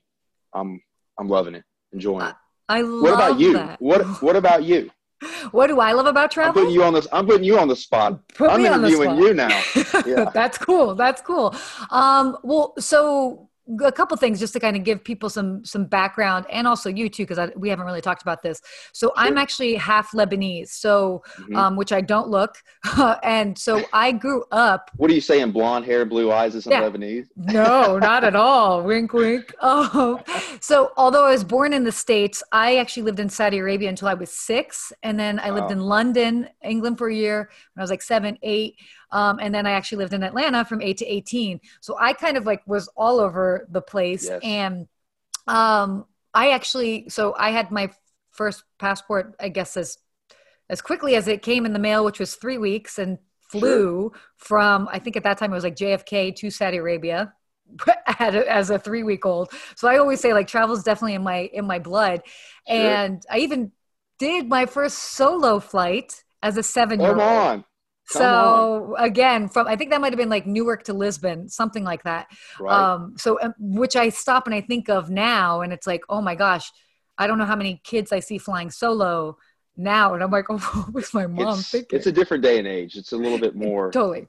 I'm 0.55 0.81
I'm 1.19 1.29
loving 1.29 1.55
it, 1.55 1.65
enjoying 1.93 2.27
it. 2.27 2.35
I 2.69 2.81
love 2.81 3.01
it. 3.01 3.03
What 3.03 3.15
about 3.15 3.41
you? 3.41 3.53
that. 3.55 3.81
What 3.81 4.23
what 4.23 4.37
about 4.37 4.65
you? 4.65 4.91
what 5.51 5.69
do 5.69 5.81
I 5.81 5.93
love 5.93 6.07
about 6.07 6.25
I'm 6.25 6.31
travel? 6.31 6.53
putting 6.55 6.75
you 6.75 6.83
on 6.83 6.93
this. 6.95 7.07
I'm 7.13 7.27
putting 7.27 7.45
you 7.45 7.59
on 7.59 7.69
the 7.69 7.77
spot. 7.77 8.27
Put 8.29 8.51
I'm 8.51 8.63
me 8.63 8.69
on 8.69 8.83
the 8.83 8.89
interviewing 8.89 9.11
spot. 9.11 9.23
you 9.23 9.35
now. 9.35 9.63
Yeah. 10.07 10.31
that's 10.33 10.59
cool. 10.59 10.95
That's 10.95 11.23
cool. 11.23 11.55
Um, 11.91 12.37
well, 12.43 12.75
so 12.79 13.49
a 13.85 13.91
couple 13.91 14.17
things 14.17 14.39
just 14.39 14.53
to 14.53 14.61
kind 14.61 14.77
of 14.77 14.85
give 14.85 15.03
people 15.03 15.29
some 15.29 15.65
some 15.65 15.85
background 15.87 16.47
and 16.51 16.67
also 16.69 16.89
you 16.89 17.09
too 17.09 17.25
because 17.27 17.51
we 17.57 17.69
haven't 17.69 17.85
really 17.85 18.01
talked 18.01 18.23
about 18.23 18.41
this 18.43 18.61
so 18.93 19.13
i'm 19.17 19.37
actually 19.37 19.75
half 19.75 20.13
lebanese 20.13 20.69
so 20.69 21.23
Mhm. 21.41 21.57
um, 21.57 21.77
which 21.77 21.93
i 21.93 22.01
don't 22.01 22.29
look 22.29 22.57
and 23.25 23.59
so 23.59 23.85
i 23.93 24.13
grew 24.13 24.45
up 24.53 24.91
What 24.97 25.11
are 25.11 25.15
you 25.15 25.21
saying? 25.21 25.51
Blonde 25.53 25.85
hair, 25.85 26.05
blue 26.05 26.31
eyes, 26.31 26.55
is 26.55 26.67
Yeah. 26.67 26.83
Lebanese? 26.83 27.27
no, 27.37 27.99
not 27.99 28.23
at 28.25 28.37
all. 28.37 28.83
wink, 28.91 29.13
wink. 29.13 29.53
Oh, 29.63 30.21
so 30.61 30.93
although 30.97 31.25
I 31.25 31.31
was 31.33 31.45
born 31.45 31.73
in 31.73 31.83
the 31.85 31.93
States, 31.93 32.43
I 32.53 32.77
actually 32.77 33.03
lived 33.05 33.21
in 33.21 33.29
Saudi 33.29 33.59
Arabia 33.59 33.89
until 33.89 34.09
I 34.09 34.15
was 34.15 34.31
six. 34.31 34.93
And 35.03 35.19
then 35.19 35.41
I 35.41 35.51
lived 35.51 35.71
in 35.71 35.81
London, 35.81 36.49
England 36.63 36.99
for 36.99 37.09
a 37.09 37.15
year 37.15 37.39
when 37.75 37.81
I 37.81 37.83
was 37.83 37.91
like 37.91 38.03
seven, 38.03 38.39
eight. 38.43 38.77
Um, 39.11 39.39
and 39.41 39.55
then 39.55 39.67
I 39.67 39.73
actually 39.73 39.99
lived 39.99 40.13
in 40.15 40.23
Atlanta 40.23 40.65
from 40.65 40.83
eight 40.83 40.97
to 40.99 41.07
18. 41.07 41.61
So 41.81 41.97
I 41.99 42.13
kind 42.13 42.37
of 42.37 42.45
like 42.47 42.67
was 42.67 42.89
all 42.97 43.21
over 43.21 43.67
the 43.71 43.81
place. 43.81 44.27
Yes. 44.29 44.41
And 44.43 44.89
um, 45.47 46.07
I 46.35 46.51
actually, 46.51 47.09
so 47.09 47.35
I 47.39 47.51
had 47.51 47.71
my 47.71 47.91
first 48.33 48.65
passport, 48.79 49.35
I 49.41 49.49
guess, 49.49 49.77
as 49.77 49.99
as 50.69 50.81
quickly 50.83 51.15
as 51.15 51.29
it 51.29 51.43
came 51.43 51.65
in 51.65 51.73
the 51.73 51.79
mail, 51.79 52.05
which 52.05 52.19
was 52.19 52.35
three 52.35 52.59
weeks, 52.59 52.99
and 52.99 53.19
flew 53.51 54.11
from 54.37 54.89
I 54.91 54.99
think 54.99 55.17
at 55.17 55.23
that 55.23 55.39
time 55.39 55.53
it 55.53 55.55
was 55.55 55.63
like 55.63 55.77
JFK 55.77 56.35
to 56.37 56.51
Saudi 56.51 56.79
Arabia 56.79 57.33
as 58.19 58.71
a 58.71 58.79
three 58.79 59.05
week 59.05 59.25
old. 59.25 59.53
So 59.77 59.87
I 59.89 59.99
always 59.99 60.21
say 60.21 60.33
like 60.33 60.49
travel 60.49 60.75
is 60.77 60.83
definitely 60.83 61.15
in 61.15 61.23
my 61.23 61.49
in 61.53 61.67
my 61.67 61.79
blood, 61.79 62.23
Sure. 62.69 62.77
and 62.77 63.23
I 63.31 63.39
even 63.39 63.71
did 64.19 64.49
my 64.49 64.67
first 64.67 64.99
solo 64.99 65.61
flight 65.61 66.25
as 66.43 66.57
a 66.57 66.63
seven 66.63 67.01
year 67.01 67.11
Come 67.11 67.21
old. 67.21 67.29
on. 67.31 67.65
Come 68.13 68.21
So 68.23 68.97
again, 68.99 69.49
from 69.49 69.67
I 69.67 69.77
think 69.77 69.91
that 69.91 70.01
might 70.01 70.13
have 70.13 70.19
been 70.19 70.29
like 70.29 70.47
Newark 70.47 70.85
to 70.85 70.93
Lisbon, 70.93 71.49
something 71.49 71.83
like 71.83 72.05
that. 72.05 72.29
Right. 72.61 72.73
Um, 72.73 73.15
so 73.17 73.39
um, 73.43 73.55
which 73.59 73.97
I 73.97 74.11
stop 74.11 74.47
and 74.47 74.55
I 74.55 74.61
think 74.61 74.89
of 74.89 75.11
now, 75.11 75.61
and 75.63 75.73
it's 75.73 75.87
like, 75.87 76.03
oh 76.09 76.21
my 76.21 76.35
gosh, 76.35 76.71
I 77.19 77.27
don't 77.27 77.39
know 77.39 77.45
how 77.45 77.57
many 77.57 77.81
kids 77.85 78.13
I 78.13 78.21
see 78.21 78.39
flying 78.39 78.71
solo 78.71 79.39
now, 79.77 80.15
and 80.15 80.23
I'm 80.23 80.31
like, 80.31 80.47
oh, 80.51 80.59
what 80.59 80.95
was 80.95 81.15
my 81.15 81.27
mom 81.27 81.59
it's, 81.59 81.71
thinking? 81.71 81.97
it's 81.97 82.07
a 82.07 82.13
different 82.13 82.43
day 82.43 82.59
and 82.59 82.69
age. 82.69 82.97
It's 82.97 83.13
a 83.13 83.17
little 83.17 83.39
bit 83.39 83.57
more 83.57 83.91
totally. 83.91 84.29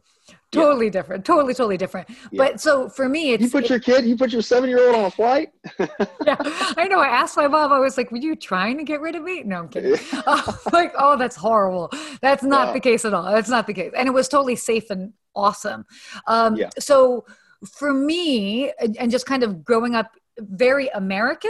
Totally 0.51 0.85
yeah. 0.85 0.91
different 0.91 1.25
totally 1.25 1.53
totally 1.53 1.77
different. 1.77 2.09
Yeah. 2.09 2.15
but 2.37 2.61
so 2.61 2.89
for 2.89 3.07
me 3.09 3.33
it's 3.33 3.43
you 3.43 3.49
put 3.49 3.69
your 3.69 3.79
kid 3.79 4.05
you 4.05 4.17
put 4.17 4.31
your 4.31 4.41
seven 4.41 4.69
year 4.69 4.87
old 4.87 4.95
on 4.95 5.05
a 5.05 5.11
flight? 5.11 5.49
Yeah 6.25 6.37
i 6.77 6.87
know. 6.89 6.99
I 6.99 7.07
asked 7.07 7.37
my 7.37 7.47
mom 7.47 7.71
i 7.71 7.79
was 7.79 7.97
like 7.97 8.11
were 8.11 8.17
you 8.17 8.35
trying 8.35 8.77
to 8.77 8.83
get 8.83 9.01
rid 9.01 9.15
of 9.15 9.23
me? 9.23 9.43
No 9.43 9.59
i'm 9.59 9.69
kidding. 9.69 9.95
Oh, 10.27 10.59
like 10.73 10.93
oh 10.97 11.17
that's 11.17 11.35
horrible. 11.35 11.91
That's 12.21 12.43
not 12.43 12.73
the 12.73 12.79
case 12.79 13.05
at 13.05 13.13
all. 13.13 13.23
That's 13.23 13.49
not 13.49 13.67
the 13.67 13.73
case. 13.73 13.91
And 13.95 14.07
it 14.07 14.11
was 14.11 14.27
totally 14.27 14.55
safe 14.55 14.89
and 14.89 15.13
awesome. 15.35 15.85
Um 16.27 16.55
yeah. 16.55 16.69
so 16.79 17.25
for 17.65 17.93
me 17.93 18.71
and 18.99 19.09
just 19.09 19.25
kind 19.25 19.43
of 19.43 19.63
growing 19.63 19.95
up 19.95 20.11
very 20.39 20.87
american 20.89 21.49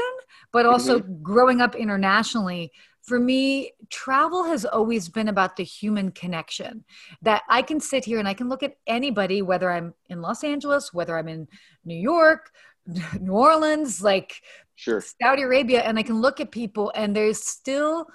but 0.54 0.66
also 0.66 1.00
mm-hmm. 1.00 1.22
growing 1.22 1.60
up 1.60 1.76
internationally 1.76 2.72
for 3.08 3.20
me, 3.20 3.72
travel 3.90 4.44
has 4.44 4.66
always 4.66 5.08
been 5.08 5.30
about 5.30 5.56
the 5.56 5.64
human 5.64 6.12
connection. 6.12 6.84
That 7.22 7.44
I 7.50 7.62
can 7.62 7.80
sit 7.80 8.04
here 8.04 8.20
and 8.20 8.28
I 8.28 8.34
can 8.34 8.50
look 8.50 8.64
at 8.64 8.76
anybody, 8.86 9.42
whether 9.42 9.72
I'm 9.72 9.94
in 10.10 10.22
Los 10.22 10.44
Angeles, 10.44 10.94
whether 10.94 11.18
I'm 11.18 11.30
in 11.30 11.48
New 11.86 11.96
York, 11.96 12.52
New 13.20 13.32
Orleans, 13.32 14.02
like 14.02 14.42
sure. 14.76 15.02
Saudi 15.22 15.44
Arabia, 15.44 15.82
and 15.82 15.98
I 15.98 16.04
can 16.04 16.20
look 16.20 16.42
at 16.42 16.52
people, 16.52 16.92
and 16.96 17.16
there's 17.16 17.42
still 17.42 18.08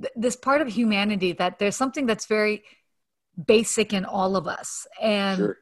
th- 0.00 0.12
this 0.16 0.34
part 0.34 0.60
of 0.60 0.68
humanity 0.68 1.32
that 1.34 1.60
there's 1.60 1.76
something 1.76 2.06
that's 2.06 2.26
very 2.26 2.64
basic 3.46 3.92
in 3.92 4.04
all 4.04 4.34
of 4.36 4.48
us. 4.48 4.88
And 5.00 5.38
sure. 5.38 5.58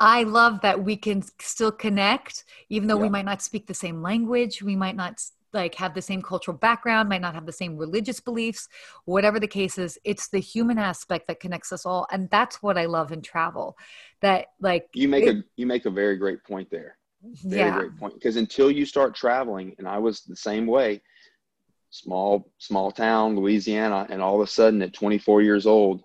I 0.00 0.24
love 0.24 0.60
that 0.62 0.82
we 0.82 0.96
can 0.96 1.22
still 1.40 1.72
connect, 1.72 2.44
even 2.68 2.88
though 2.88 2.96
yeah. 2.96 3.02
we 3.02 3.10
might 3.10 3.24
not 3.24 3.42
speak 3.42 3.68
the 3.68 3.74
same 3.74 4.02
language, 4.02 4.60
we 4.60 4.74
might 4.74 4.96
not 4.96 5.22
like 5.52 5.74
have 5.76 5.94
the 5.94 6.02
same 6.02 6.22
cultural 6.22 6.56
background, 6.56 7.08
might 7.08 7.20
not 7.20 7.34
have 7.34 7.46
the 7.46 7.52
same 7.52 7.76
religious 7.76 8.20
beliefs, 8.20 8.68
whatever 9.04 9.40
the 9.40 9.48
case 9.48 9.78
is, 9.78 9.98
it's 10.04 10.28
the 10.28 10.38
human 10.38 10.78
aspect 10.78 11.26
that 11.28 11.40
connects 11.40 11.72
us 11.72 11.86
all. 11.86 12.06
And 12.10 12.28
that's 12.30 12.62
what 12.62 12.76
I 12.76 12.86
love 12.86 13.12
in 13.12 13.22
travel. 13.22 13.76
That 14.20 14.46
like 14.60 14.88
you 14.94 15.08
make 15.08 15.24
it, 15.24 15.36
a 15.36 15.44
you 15.56 15.66
make 15.66 15.86
a 15.86 15.90
very 15.90 16.16
great 16.16 16.44
point 16.44 16.70
there. 16.70 16.96
Very 17.22 17.68
yeah. 17.68 17.78
great 17.78 17.96
point. 17.98 18.14
Because 18.14 18.36
until 18.36 18.70
you 18.70 18.84
start 18.86 19.14
traveling, 19.14 19.74
and 19.78 19.88
I 19.88 19.98
was 19.98 20.22
the 20.22 20.36
same 20.36 20.66
way, 20.66 21.02
small, 21.90 22.50
small 22.58 22.92
town, 22.92 23.36
Louisiana, 23.36 24.06
and 24.10 24.22
all 24.22 24.40
of 24.40 24.46
a 24.46 24.50
sudden 24.50 24.82
at 24.82 24.92
24 24.92 25.42
years 25.42 25.66
old, 25.66 26.02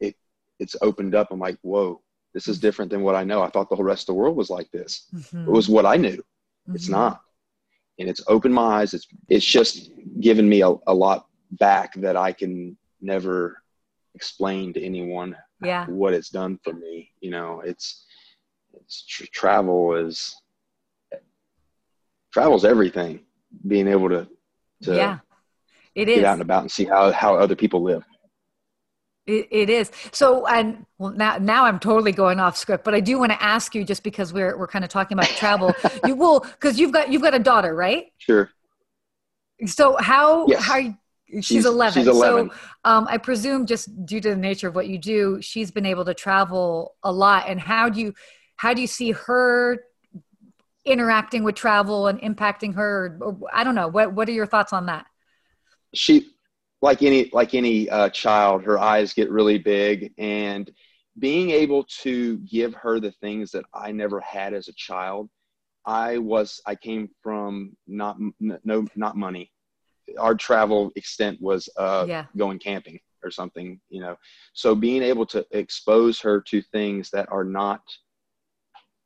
it 0.00 0.14
it's 0.58 0.76
opened 0.82 1.14
up. 1.14 1.28
I'm 1.30 1.38
like, 1.38 1.58
whoa, 1.62 2.02
this 2.34 2.48
is 2.48 2.56
mm-hmm. 2.56 2.66
different 2.66 2.90
than 2.90 3.02
what 3.02 3.14
I 3.14 3.24
know. 3.24 3.42
I 3.42 3.48
thought 3.48 3.70
the 3.70 3.76
whole 3.76 3.84
rest 3.84 4.02
of 4.02 4.14
the 4.14 4.20
world 4.20 4.36
was 4.36 4.50
like 4.50 4.70
this. 4.70 5.06
Mm-hmm. 5.14 5.48
It 5.48 5.50
was 5.50 5.68
what 5.68 5.86
I 5.86 5.96
knew. 5.96 6.16
Mm-hmm. 6.18 6.74
It's 6.74 6.88
not 6.88 7.22
and 7.98 8.08
it's 8.08 8.22
opened 8.26 8.54
my 8.54 8.80
eyes. 8.80 8.94
It's 8.94 9.06
it's 9.28 9.44
just 9.44 9.90
given 10.20 10.48
me 10.48 10.62
a, 10.62 10.74
a 10.86 10.94
lot 10.94 11.26
back 11.52 11.94
that 11.96 12.16
I 12.16 12.32
can 12.32 12.76
never 13.00 13.62
explain 14.14 14.72
to 14.74 14.82
anyone. 14.82 15.36
Yeah. 15.62 15.86
What 15.86 16.14
it's 16.14 16.30
done 16.30 16.58
for 16.64 16.72
me, 16.72 17.10
you 17.20 17.30
know, 17.30 17.62
it's 17.64 18.04
it's 18.74 19.06
tr- 19.06 19.24
travel 19.32 19.94
is 19.94 20.34
travel's 22.32 22.64
everything. 22.64 23.20
Being 23.66 23.86
able 23.88 24.08
to 24.08 24.26
to 24.82 24.94
yeah, 24.96 25.18
it 25.94 26.06
get 26.06 26.18
is. 26.18 26.24
out 26.24 26.34
and 26.34 26.42
about 26.42 26.62
and 26.62 26.70
see 26.70 26.84
how 26.84 27.12
how 27.12 27.36
other 27.36 27.54
people 27.54 27.82
live. 27.82 28.04
It, 29.26 29.48
it 29.50 29.70
is. 29.70 29.90
So, 30.10 30.46
and 30.46 30.84
well, 30.98 31.12
now, 31.12 31.38
now 31.38 31.64
I'm 31.64 31.78
totally 31.78 32.12
going 32.12 32.40
off 32.40 32.56
script, 32.56 32.84
but 32.84 32.94
I 32.94 33.00
do 33.00 33.18
want 33.18 33.30
to 33.30 33.40
ask 33.42 33.74
you 33.74 33.84
just 33.84 34.02
because 34.02 34.32
we're, 34.32 34.58
we're 34.58 34.66
kind 34.66 34.84
of 34.84 34.90
talking 34.90 35.16
about 35.16 35.28
travel, 35.28 35.72
you 36.06 36.16
will, 36.16 36.40
cause 36.58 36.78
you've 36.78 36.92
got, 36.92 37.12
you've 37.12 37.22
got 37.22 37.34
a 37.34 37.38
daughter, 37.38 37.74
right? 37.74 38.06
Sure. 38.18 38.50
So 39.66 39.96
how, 39.96 40.46
yes. 40.48 40.64
how, 40.64 40.80
she's, 41.28 41.44
she's 41.44 41.66
11. 41.66 42.02
She's 42.02 42.08
11. 42.08 42.50
So, 42.50 42.56
um, 42.84 43.06
I 43.08 43.18
presume 43.18 43.66
just 43.66 44.04
due 44.04 44.20
to 44.20 44.30
the 44.30 44.36
nature 44.36 44.68
of 44.68 44.74
what 44.74 44.88
you 44.88 44.98
do, 44.98 45.40
she's 45.40 45.70
been 45.70 45.86
able 45.86 46.04
to 46.04 46.14
travel 46.14 46.96
a 47.04 47.12
lot. 47.12 47.44
And 47.46 47.60
how 47.60 47.88
do 47.88 48.00
you, 48.00 48.14
how 48.56 48.74
do 48.74 48.80
you 48.80 48.88
see 48.88 49.12
her 49.12 49.84
interacting 50.84 51.44
with 51.44 51.54
travel 51.54 52.08
and 52.08 52.20
impacting 52.20 52.74
her? 52.74 53.18
Or, 53.20 53.38
I 53.52 53.62
don't 53.62 53.76
know. 53.76 53.86
What, 53.86 54.14
what 54.14 54.28
are 54.28 54.32
your 54.32 54.46
thoughts 54.46 54.72
on 54.72 54.86
that? 54.86 55.06
She, 55.94 56.26
like 56.82 57.02
any 57.02 57.30
like 57.32 57.54
any 57.54 57.88
uh, 57.88 58.10
child, 58.10 58.64
her 58.64 58.78
eyes 58.78 59.14
get 59.14 59.30
really 59.30 59.58
big, 59.58 60.12
and 60.18 60.70
being 61.18 61.50
able 61.50 61.84
to 62.02 62.38
give 62.38 62.74
her 62.74 62.98
the 62.98 63.12
things 63.12 63.52
that 63.52 63.64
I 63.72 63.92
never 63.92 64.20
had 64.20 64.52
as 64.52 64.68
a 64.68 64.74
child. 64.74 65.30
I 65.86 66.18
was 66.18 66.60
I 66.66 66.74
came 66.74 67.08
from 67.22 67.76
not 67.86 68.18
no 68.40 68.86
not 68.96 69.16
money. 69.16 69.50
Our 70.18 70.34
travel 70.34 70.90
extent 70.96 71.40
was 71.40 71.68
uh, 71.76 72.04
yeah. 72.08 72.26
going 72.36 72.58
camping 72.58 72.98
or 73.24 73.30
something, 73.30 73.80
you 73.88 74.00
know. 74.00 74.16
So 74.52 74.74
being 74.74 75.02
able 75.02 75.26
to 75.26 75.46
expose 75.52 76.20
her 76.20 76.40
to 76.42 76.60
things 76.60 77.10
that 77.10 77.30
are 77.30 77.44
not 77.44 77.80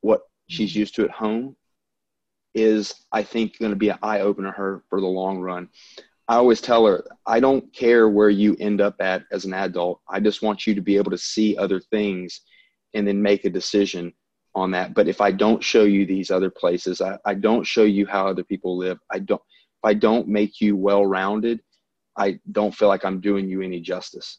what 0.01 0.23
she's 0.49 0.71
mm-hmm. 0.71 0.81
used 0.81 0.95
to 0.97 1.05
at 1.05 1.11
home 1.11 1.57
is, 2.55 2.95
I 3.13 3.23
think, 3.23 3.59
going 3.59 3.73
to 3.73 3.77
be 3.77 3.91
an 3.91 3.99
eye 4.03 4.21
opener 4.21 4.53
for 4.53 4.57
her 4.57 4.83
for 4.89 5.01
the 5.01 5.07
long 5.07 5.41
run. 5.41 5.69
I 6.29 6.37
always 6.37 6.61
tell 6.61 6.87
her, 6.87 7.05
I 7.25 7.39
don't 7.39 7.73
care 7.73 8.09
where 8.09 8.31
you 8.31 8.57
end 8.59 8.81
up 8.81 8.97
at 9.01 9.25
as 9.31 9.45
an 9.45 9.55
adult. 9.55 10.01
I 10.09 10.19
just 10.19 10.43
want 10.43 10.67
you 10.67 10.75
to 10.75 10.81
be 10.81 10.97
able 10.97 11.13
to 11.13 11.19
see 11.19 11.57
other 11.57 11.81
things 11.81 12.41
and 12.95 13.07
then 13.07 13.23
make 13.23 13.45
a 13.45 13.51
decision 13.51 14.13
on 14.55 14.73
that. 14.73 14.95
But 14.95 15.07
if 15.07 15.21
I 15.21 15.31
don't 15.31 15.63
show 15.63 15.85
you 15.85 16.05
these 16.05 16.31
other 16.31 16.51
places, 16.51 17.01
I, 17.01 17.19
I 17.25 17.35
don't 17.35 17.65
show 17.65 17.85
you 17.85 18.07
how 18.07 18.27
other 18.27 18.43
people 18.43 18.77
live, 18.77 18.99
I 19.13 19.21
don't, 19.21 19.41
if 19.41 19.85
I 19.85 19.95
don't 19.95 20.27
make 20.27 20.61
you 20.61 20.77
well 20.77 21.07
rounded, 21.07 21.61
I 22.17 22.41
don't 22.51 22.75
feel 22.75 22.89
like 22.89 23.05
I'm 23.05 23.21
doing 23.21 23.49
you 23.49 23.63
any 23.63 23.81
justice. 23.81 24.39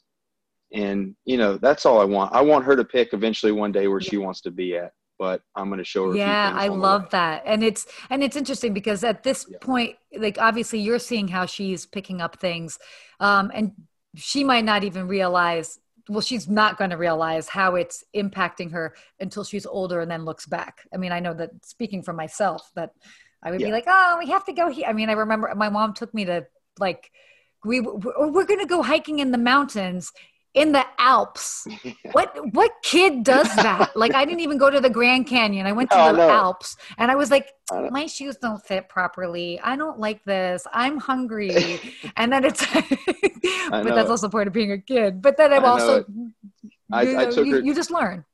And, 0.73 1.15
you 1.23 1.37
know, 1.37 1.57
that's 1.57 1.85
all 1.85 2.01
I 2.01 2.05
want. 2.05 2.33
I 2.33 2.41
want 2.41 2.65
her 2.65 2.75
to 2.75 2.83
pick 2.83 3.13
eventually 3.13 3.53
one 3.53 3.71
day 3.71 3.87
where 3.87 4.01
she 4.01 4.17
wants 4.17 4.41
to 4.41 4.51
be 4.51 4.75
at 4.75 4.91
but 5.19 5.41
I'm 5.55 5.69
going 5.69 5.79
to 5.79 5.83
show 5.83 6.11
her. 6.11 6.15
Yeah, 6.17 6.51
I 6.55 6.67
love 6.67 7.09
that, 7.11 7.43
and 7.45 7.63
it's 7.63 7.87
and 8.09 8.23
it's 8.23 8.35
interesting 8.35 8.73
because 8.73 9.03
at 9.03 9.23
this 9.23 9.45
yeah. 9.49 9.57
point, 9.61 9.95
like 10.17 10.37
obviously 10.39 10.79
you're 10.79 10.99
seeing 10.99 11.27
how 11.27 11.45
she's 11.45 11.85
picking 11.85 12.21
up 12.21 12.39
things, 12.39 12.79
um, 13.19 13.51
and 13.53 13.73
she 14.15 14.43
might 14.43 14.65
not 14.65 14.83
even 14.83 15.07
realize. 15.07 15.79
Well, 16.09 16.21
she's 16.21 16.47
not 16.47 16.77
going 16.77 16.91
to 16.91 16.95
realize 16.95 17.49
how 17.49 17.75
it's 17.75 18.01
impacting 18.15 18.71
her 18.71 18.95
until 19.19 19.43
she's 19.43 19.65
older 19.65 19.99
and 19.99 20.09
then 20.09 20.23
looks 20.23 20.45
back. 20.45 20.87
I 20.93 20.95
mean, 20.95 21.11
I 21.11 21.19
know 21.19 21.33
that 21.33 21.49
speaking 21.65 22.01
for 22.01 22.13
myself, 22.13 22.71
that 22.75 22.91
I 23.43 23.51
would 23.51 23.59
yeah. 23.59 23.67
be 23.67 23.71
like, 23.73 23.83
"Oh, 23.87 24.15
we 24.19 24.29
have 24.29 24.45
to 24.45 24.53
go 24.53 24.69
here." 24.69 24.85
I 24.87 24.93
mean, 24.93 25.09
I 25.09 25.13
remember 25.13 25.53
my 25.55 25.67
mom 25.67 25.93
took 25.93 26.13
me 26.13 26.23
to 26.25 26.47
like 26.79 27.11
we 27.65 27.81
we're 27.81 28.45
going 28.45 28.59
to 28.59 28.65
go 28.65 28.81
hiking 28.81 29.19
in 29.19 29.31
the 29.31 29.37
mountains 29.37 30.13
in 30.57 30.71
the 30.71 30.85
Alps. 30.97 31.67
what 32.11 32.35
what 32.53 32.71
kid 32.83 33.23
does 33.23 33.53
that? 33.55 33.95
like 33.95 34.13
I 34.13 34.25
didn't 34.25 34.41
even 34.41 34.57
go 34.57 34.69
to 34.69 34.79
the 34.79 34.89
Grand 34.89 35.27
Canyon. 35.27 35.65
I 35.65 35.71
went 35.71 35.89
to 35.91 36.01
oh, 36.01 36.11
the 36.11 36.17
no. 36.17 36.29
Alps 36.29 36.75
and 36.97 37.11
I 37.11 37.15
was 37.15 37.31
like, 37.31 37.49
my 37.91 38.07
shoes 38.07 38.37
don't 38.37 38.63
fit 38.65 38.89
properly. 38.89 39.59
I 39.59 39.75
don't 39.75 39.99
like 39.99 40.23
this. 40.23 40.65
I'm 40.73 40.97
hungry. 40.97 41.79
and 42.17 42.31
then 42.31 42.43
it's 42.43 42.65
but 42.73 43.83
that's 43.83 44.09
also 44.09 44.29
part 44.29 44.47
of 44.47 44.53
being 44.53 44.71
a 44.71 44.79
kid. 44.79 45.21
But 45.21 45.37
then 45.37 45.53
I'm 45.53 45.63
I 45.63 45.67
also 45.67 46.05
I, 46.91 47.01
you, 47.03 47.13
know, 47.13 47.19
I 47.19 47.25
took 47.25 47.45
you, 47.45 47.53
her, 47.55 47.59
you 47.61 47.75
just 47.75 47.91
learn. 47.91 48.25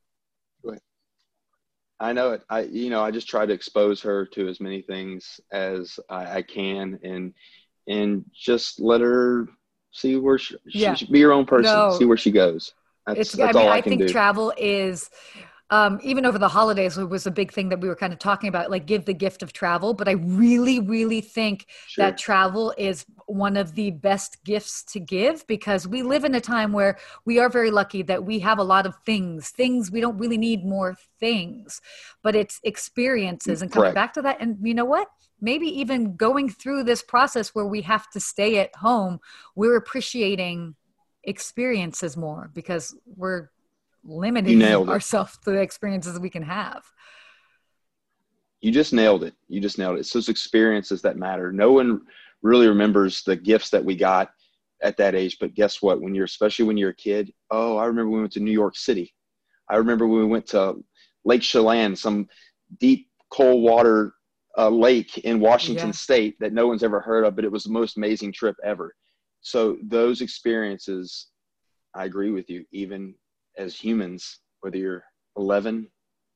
I 1.99 2.11
know 2.11 2.31
it. 2.33 2.41
I 2.49 2.61
you 2.63 2.89
know, 2.89 3.01
I 3.01 3.11
just 3.11 3.29
try 3.29 3.45
to 3.45 3.53
expose 3.53 4.01
her 4.01 4.25
to 4.27 4.47
as 4.47 4.59
many 4.59 4.81
things 4.81 5.39
as 5.51 5.99
I, 6.09 6.37
I 6.37 6.41
can 6.41 6.99
and 7.03 7.33
and 7.87 8.25
just 8.33 8.79
let 8.79 9.01
her 9.01 9.47
see 9.93 10.17
where 10.17 10.37
she, 10.37 10.57
yeah. 10.65 10.93
she 10.95 11.05
be 11.05 11.19
your 11.19 11.31
own 11.31 11.45
person. 11.45 11.71
No. 11.71 11.97
See 11.97 12.05
where 12.05 12.17
she 12.17 12.31
goes. 12.31 12.73
That's, 13.07 13.19
it's, 13.19 13.31
that's 13.33 13.55
I 13.55 13.59
mean, 13.59 13.67
all 13.67 13.73
I, 13.73 13.77
I 13.77 13.81
think 13.81 14.01
do. 14.01 14.09
travel 14.09 14.53
is 14.57 15.09
um, 15.73 15.99
even 16.03 16.23
over 16.23 16.37
the 16.37 16.47
holidays 16.47 16.99
it 16.99 17.09
was 17.09 17.25
a 17.25 17.31
big 17.31 17.51
thing 17.51 17.69
that 17.69 17.81
we 17.81 17.87
were 17.87 17.95
kind 17.95 18.13
of 18.13 18.19
talking 18.19 18.47
about 18.47 18.69
like 18.69 18.85
give 18.85 19.05
the 19.05 19.13
gift 19.13 19.41
of 19.41 19.51
travel 19.53 19.91
but 19.91 20.07
i 20.07 20.11
really 20.11 20.79
really 20.79 21.19
think 21.19 21.65
sure. 21.87 22.05
that 22.05 22.15
travel 22.15 22.71
is 22.77 23.05
one 23.25 23.57
of 23.57 23.73
the 23.73 23.89
best 23.89 24.37
gifts 24.43 24.83
to 24.83 24.99
give 24.99 25.45
because 25.47 25.87
we 25.87 26.03
live 26.03 26.25
in 26.25 26.35
a 26.35 26.41
time 26.41 26.73
where 26.73 26.99
we 27.25 27.39
are 27.39 27.49
very 27.49 27.71
lucky 27.71 28.03
that 28.03 28.23
we 28.23 28.37
have 28.37 28.59
a 28.59 28.63
lot 28.63 28.85
of 28.85 28.95
things 29.03 29.49
things 29.49 29.89
we 29.89 29.99
don't 29.99 30.19
really 30.19 30.37
need 30.37 30.63
more 30.63 30.95
things 31.19 31.81
but 32.21 32.35
it's 32.35 32.59
experiences 32.63 33.63
and 33.63 33.71
coming 33.71 33.85
Correct. 33.85 33.95
back 33.95 34.13
to 34.13 34.21
that 34.21 34.37
and 34.39 34.57
you 34.61 34.75
know 34.75 34.85
what 34.85 35.07
maybe 35.41 35.65
even 35.65 36.15
going 36.15 36.49
through 36.49 36.83
this 36.83 37.01
process 37.01 37.49
where 37.55 37.65
we 37.65 37.81
have 37.81 38.07
to 38.11 38.19
stay 38.19 38.59
at 38.59 38.75
home 38.75 39.19
we're 39.55 39.75
appreciating 39.75 40.75
experiences 41.23 42.15
more 42.15 42.51
because 42.53 42.95
we're 43.15 43.49
limiting 44.03 44.61
ourselves 44.63 45.37
to 45.43 45.51
the 45.51 45.61
experiences 45.61 46.19
we 46.19 46.29
can 46.29 46.43
have. 46.43 46.83
You 48.61 48.71
just 48.71 48.93
nailed 48.93 49.23
it. 49.23 49.33
You 49.49 49.59
just 49.59 49.77
nailed 49.77 49.97
it. 49.97 50.01
It's 50.01 50.13
those 50.13 50.29
experiences 50.29 51.01
that 51.01 51.17
matter. 51.17 51.51
No 51.51 51.73
one 51.73 52.01
really 52.41 52.67
remembers 52.67 53.23
the 53.23 53.35
gifts 53.35 53.69
that 53.71 53.83
we 53.83 53.95
got 53.95 54.31
at 54.81 54.97
that 54.97 55.15
age. 55.15 55.37
But 55.39 55.53
guess 55.53 55.81
what? 55.81 56.01
When 56.01 56.15
you're, 56.15 56.25
especially 56.25 56.65
when 56.65 56.77
you're 56.77 56.91
a 56.91 56.95
kid, 56.95 57.33
oh, 57.51 57.77
I 57.77 57.85
remember 57.85 58.11
we 58.11 58.19
went 58.21 58.33
to 58.33 58.39
New 58.39 58.51
York 58.51 58.77
City. 58.77 59.13
I 59.69 59.77
remember 59.77 60.07
when 60.07 60.19
we 60.19 60.27
went 60.27 60.47
to 60.47 60.83
Lake 61.25 61.41
Chelan, 61.41 61.95
some 61.95 62.27
deep 62.79 63.09
cold 63.29 63.63
water 63.63 64.13
uh, 64.57 64.69
lake 64.69 65.17
in 65.19 65.39
Washington 65.39 65.87
yeah. 65.87 65.93
State 65.93 66.39
that 66.39 66.53
no 66.53 66.67
one's 66.67 66.83
ever 66.83 66.99
heard 66.99 67.25
of, 67.25 67.35
but 67.35 67.45
it 67.45 67.51
was 67.51 67.63
the 67.63 67.71
most 67.71 67.97
amazing 67.97 68.31
trip 68.31 68.55
ever. 68.63 68.95
So 69.41 69.77
those 69.83 70.21
experiences, 70.21 71.27
I 71.93 72.05
agree 72.05 72.31
with 72.31 72.49
you. 72.49 72.65
Even 72.71 73.15
as 73.57 73.75
humans, 73.75 74.39
whether 74.61 74.77
you're 74.77 75.03
11 75.37 75.87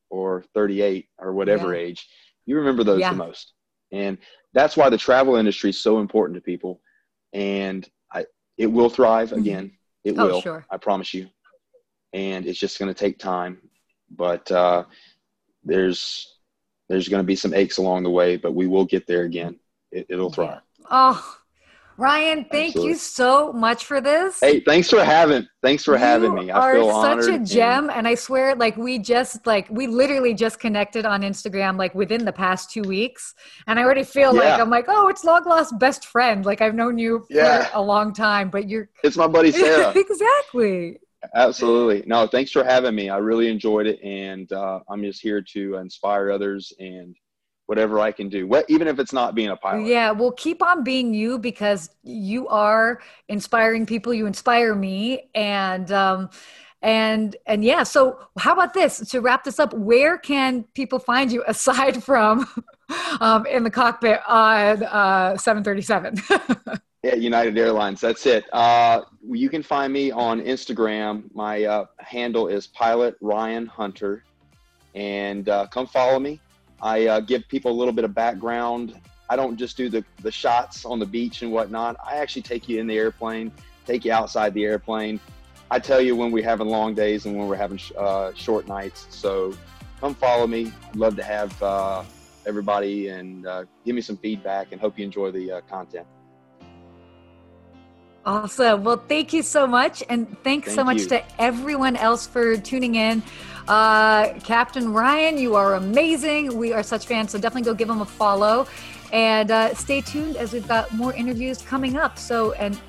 or 0.09 0.43
38 0.53 1.09
or 1.17 1.33
whatever 1.33 1.73
Yeah. 1.73 1.79
age, 1.81 2.07
you 2.45 2.57
remember 2.57 2.83
those 2.83 3.01
Yeah. 3.01 3.11
the 3.11 3.15
most. 3.17 3.53
And 3.91 4.17
that's 4.53 4.75
why 4.77 4.89
the 4.89 4.97
travel 4.97 5.35
industry 5.35 5.69
is 5.69 5.79
so 5.79 5.99
important 5.99 6.35
to 6.35 6.41
people. 6.41 6.81
And 7.33 7.87
I, 8.11 8.25
it 8.57 8.67
will 8.67 8.89
thrive 8.89 9.31
Mhm. 9.31 9.37
again. 9.37 9.77
It 10.03 10.17
Oh, 10.17 10.23
will. 10.25 10.41
sure. 10.41 10.65
I 10.69 10.77
promise 10.77 11.13
you. 11.13 11.29
And 12.13 12.45
it's 12.45 12.59
just 12.59 12.79
going 12.79 12.93
to 12.93 12.97
take 12.99 13.19
time. 13.19 13.69
But 14.09 14.49
uh, 14.51 14.85
there's 15.63 16.33
there's 16.89 17.09
going 17.09 17.21
to 17.21 17.27
be 17.27 17.35
some 17.35 17.53
aches 17.53 17.79
along 17.79 18.03
the 18.03 18.09
way, 18.09 18.37
but 18.37 18.53
we 18.53 18.65
will 18.65 18.85
get 18.85 19.05
there 19.07 19.23
again. 19.23 19.59
It, 19.91 20.05
it'll 20.07 20.31
thrive. 20.31 20.61
Oh, 20.89 21.37
Ryan, 21.97 22.45
thank 22.51 22.69
Absolutely. 22.69 22.91
you 22.91 22.95
so 22.95 23.51
much 23.53 23.85
for 23.85 23.99
this. 23.99 24.39
Hey, 24.39 24.59
thanks 24.59 24.87
for 24.89 25.03
having 25.03 25.47
thanks 25.63 25.83
for 25.83 25.97
having 25.97 26.35
me. 26.35 26.51
I 26.51 26.73
feel 26.73 26.89
are 26.89 26.93
honored. 26.93 27.23
such 27.23 27.33
a 27.33 27.39
gem, 27.39 27.89
and 27.89 28.07
I 28.07 28.13
swear, 28.13 28.55
like 28.55 28.77
we 28.77 28.99
just 28.99 29.47
like 29.47 29.67
we 29.71 29.87
literally 29.87 30.35
just 30.35 30.59
connected 30.59 31.05
on 31.05 31.21
Instagram 31.23 31.75
like 31.77 31.95
within 31.95 32.23
the 32.23 32.31
past 32.31 32.69
two 32.69 32.83
weeks, 32.83 33.33
and 33.65 33.79
I 33.79 33.83
already 33.83 34.03
feel 34.03 34.31
like 34.33 34.59
I'm 34.59 34.69
like, 34.69 34.85
oh, 34.87 35.07
it's 35.07 35.23
long 35.23 35.43
lost 35.45 35.79
best 35.79 36.05
friend. 36.05 36.45
Like 36.45 36.61
I've 36.61 36.75
known 36.75 36.99
you 36.99 37.25
for 37.31 37.67
a 37.73 37.81
long 37.81 38.13
time, 38.13 38.49
but 38.51 38.69
you're 38.69 38.89
It's 39.03 39.17
my 39.17 39.27
buddy 39.27 39.51
Sarah. 39.63 39.91
exactly. 39.95 40.99
Absolutely. 41.33 42.03
No, 42.05 42.27
thanks 42.27 42.51
for 42.51 42.63
having 42.63 42.93
me. 42.93 43.09
I 43.09 43.17
really 43.17 43.49
enjoyed 43.49 43.87
it, 43.87 43.99
and 44.03 44.51
uh, 44.53 44.81
I'm 44.87 45.01
just 45.01 45.21
here 45.21 45.41
to 45.53 45.75
inspire 45.77 46.29
others 46.31 46.71
and 46.79 47.15
whatever 47.67 47.99
I 47.99 48.11
can 48.11 48.29
do, 48.29 48.47
what, 48.47 48.65
even 48.67 48.87
if 48.87 48.97
it's 48.97 49.13
not 49.13 49.35
being 49.35 49.49
a 49.49 49.55
pilot. 49.55 49.85
Yeah, 49.85 50.11
well, 50.11 50.31
keep 50.31 50.63
on 50.63 50.83
being 50.83 51.13
you 51.13 51.37
because 51.37 51.89
you 52.03 52.47
are 52.47 52.99
inspiring 53.29 53.85
people. 53.85 54.13
You 54.13 54.25
inspire 54.25 54.73
me, 54.73 55.29
and 55.35 55.91
um, 55.91 56.29
and 56.81 57.35
and 57.45 57.63
yeah. 57.63 57.83
So, 57.83 58.19
how 58.39 58.53
about 58.53 58.73
this? 58.73 58.99
To 59.11 59.21
wrap 59.21 59.43
this 59.43 59.59
up, 59.59 59.73
where 59.73 60.17
can 60.17 60.63
people 60.73 60.97
find 60.97 61.31
you 61.31 61.43
aside 61.47 62.03
from 62.03 62.47
um, 63.21 63.45
in 63.45 63.63
the 63.63 63.71
cockpit 63.71 64.21
on 64.27 64.83
uh, 64.83 65.37
737? 65.37 66.79
Yeah, 67.03 67.13
United 67.13 67.57
Airlines. 67.57 68.01
That's 68.01 68.25
it. 68.25 68.51
Uh, 68.51 69.03
you 69.29 69.49
can 69.49 69.63
find 69.63 69.93
me 69.93 70.11
on 70.11 70.41
Instagram. 70.41 71.23
My 71.33 71.63
uh, 71.63 71.85
handle 71.99 72.47
is 72.47 72.67
Pilot 72.67 73.15
Ryan 73.21 73.67
Hunter, 73.67 74.23
and 74.93 75.47
uh, 75.47 75.67
come 75.67 75.87
follow 75.87 76.19
me. 76.19 76.41
I 76.81 77.07
uh, 77.07 77.19
give 77.19 77.47
people 77.47 77.71
a 77.71 77.77
little 77.77 77.93
bit 77.93 78.05
of 78.05 78.13
background. 78.13 78.99
I 79.29 79.35
don't 79.35 79.57
just 79.57 79.75
do 79.77 79.89
the 79.89 80.03
the 80.21 80.31
shots 80.31 80.85
on 80.85 80.99
the 80.99 81.05
beach 81.05 81.41
and 81.41 81.51
whatnot. 81.51 81.97
I 82.05 82.17
actually 82.17 82.43
take 82.43 82.69
you 82.69 82.79
in 82.79 82.87
the 82.87 82.97
airplane, 82.97 83.51
take 83.85 84.05
you 84.05 84.11
outside 84.11 84.53
the 84.53 84.65
airplane. 84.65 85.19
I 85.69 85.79
tell 85.79 85.99
you 85.99 86.15
when 86.15 86.31
we're 86.31 86.45
having 86.45 86.67
long 86.67 86.93
days 86.93 87.25
and 87.25 87.37
when 87.37 87.47
we're 87.47 87.57
having 87.57 87.77
sh- 87.77 87.91
uh, 87.97 88.31
short 88.33 88.67
nights. 88.67 89.07
So 89.09 89.53
come 89.99 90.15
follow 90.15 90.47
me. 90.47 90.71
I'd 90.87 90.95
love 90.95 91.15
to 91.17 91.23
have 91.23 91.61
uh, 91.61 92.03
everybody 92.45 93.09
and 93.09 93.45
uh, 93.45 93.65
give 93.85 93.93
me 93.93 94.01
some 94.01 94.15
feedback 94.17 94.71
and 94.71 94.79
hope 94.79 94.97
you 94.97 95.03
enjoy 95.03 95.31
the 95.31 95.51
uh, 95.51 95.61
content. 95.61 96.07
Awesome. 98.25 98.83
Well, 98.83 99.01
thank 99.07 99.31
you 99.31 99.41
so 99.41 99.65
much. 99.67 100.03
And 100.09 100.37
thanks 100.43 100.73
so 100.73 100.83
much 100.83 100.99
you. 100.99 101.07
to 101.07 101.41
everyone 101.41 101.95
else 101.95 102.27
for 102.27 102.57
tuning 102.57 102.95
in. 102.95 103.23
Uh, 103.67 104.33
Captain 104.39 104.93
Ryan, 104.93 105.37
you 105.37 105.55
are 105.55 105.75
amazing. 105.75 106.57
We 106.57 106.71
are 106.71 106.83
such 106.83 107.05
fans. 107.05 107.31
So 107.31 107.37
definitely 107.37 107.69
go 107.69 107.73
give 107.73 107.89
him 107.89 108.01
a 108.01 108.05
follow 108.05 108.67
and 109.11 109.51
uh, 109.51 109.73
stay 109.73 110.01
tuned 110.01 110.37
as 110.37 110.53
we've 110.53 110.67
got 110.67 110.91
more 110.93 111.13
interviews 111.13 111.61
coming 111.61 111.97
up. 111.97 112.17
So, 112.17 112.53
and 112.53 112.79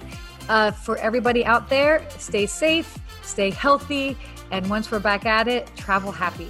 uh, 0.49 0.71
for 0.71 0.97
everybody 0.99 1.45
out 1.45 1.69
there, 1.69 2.07
stay 2.19 2.47
safe, 2.47 2.97
stay 3.23 3.51
healthy. 3.51 4.17
And 4.51 4.69
once 4.71 4.91
we're 4.91 5.01
back 5.01 5.27
at 5.27 5.49
it, 5.49 5.71
travel 5.77 6.13
happy. 6.13 6.49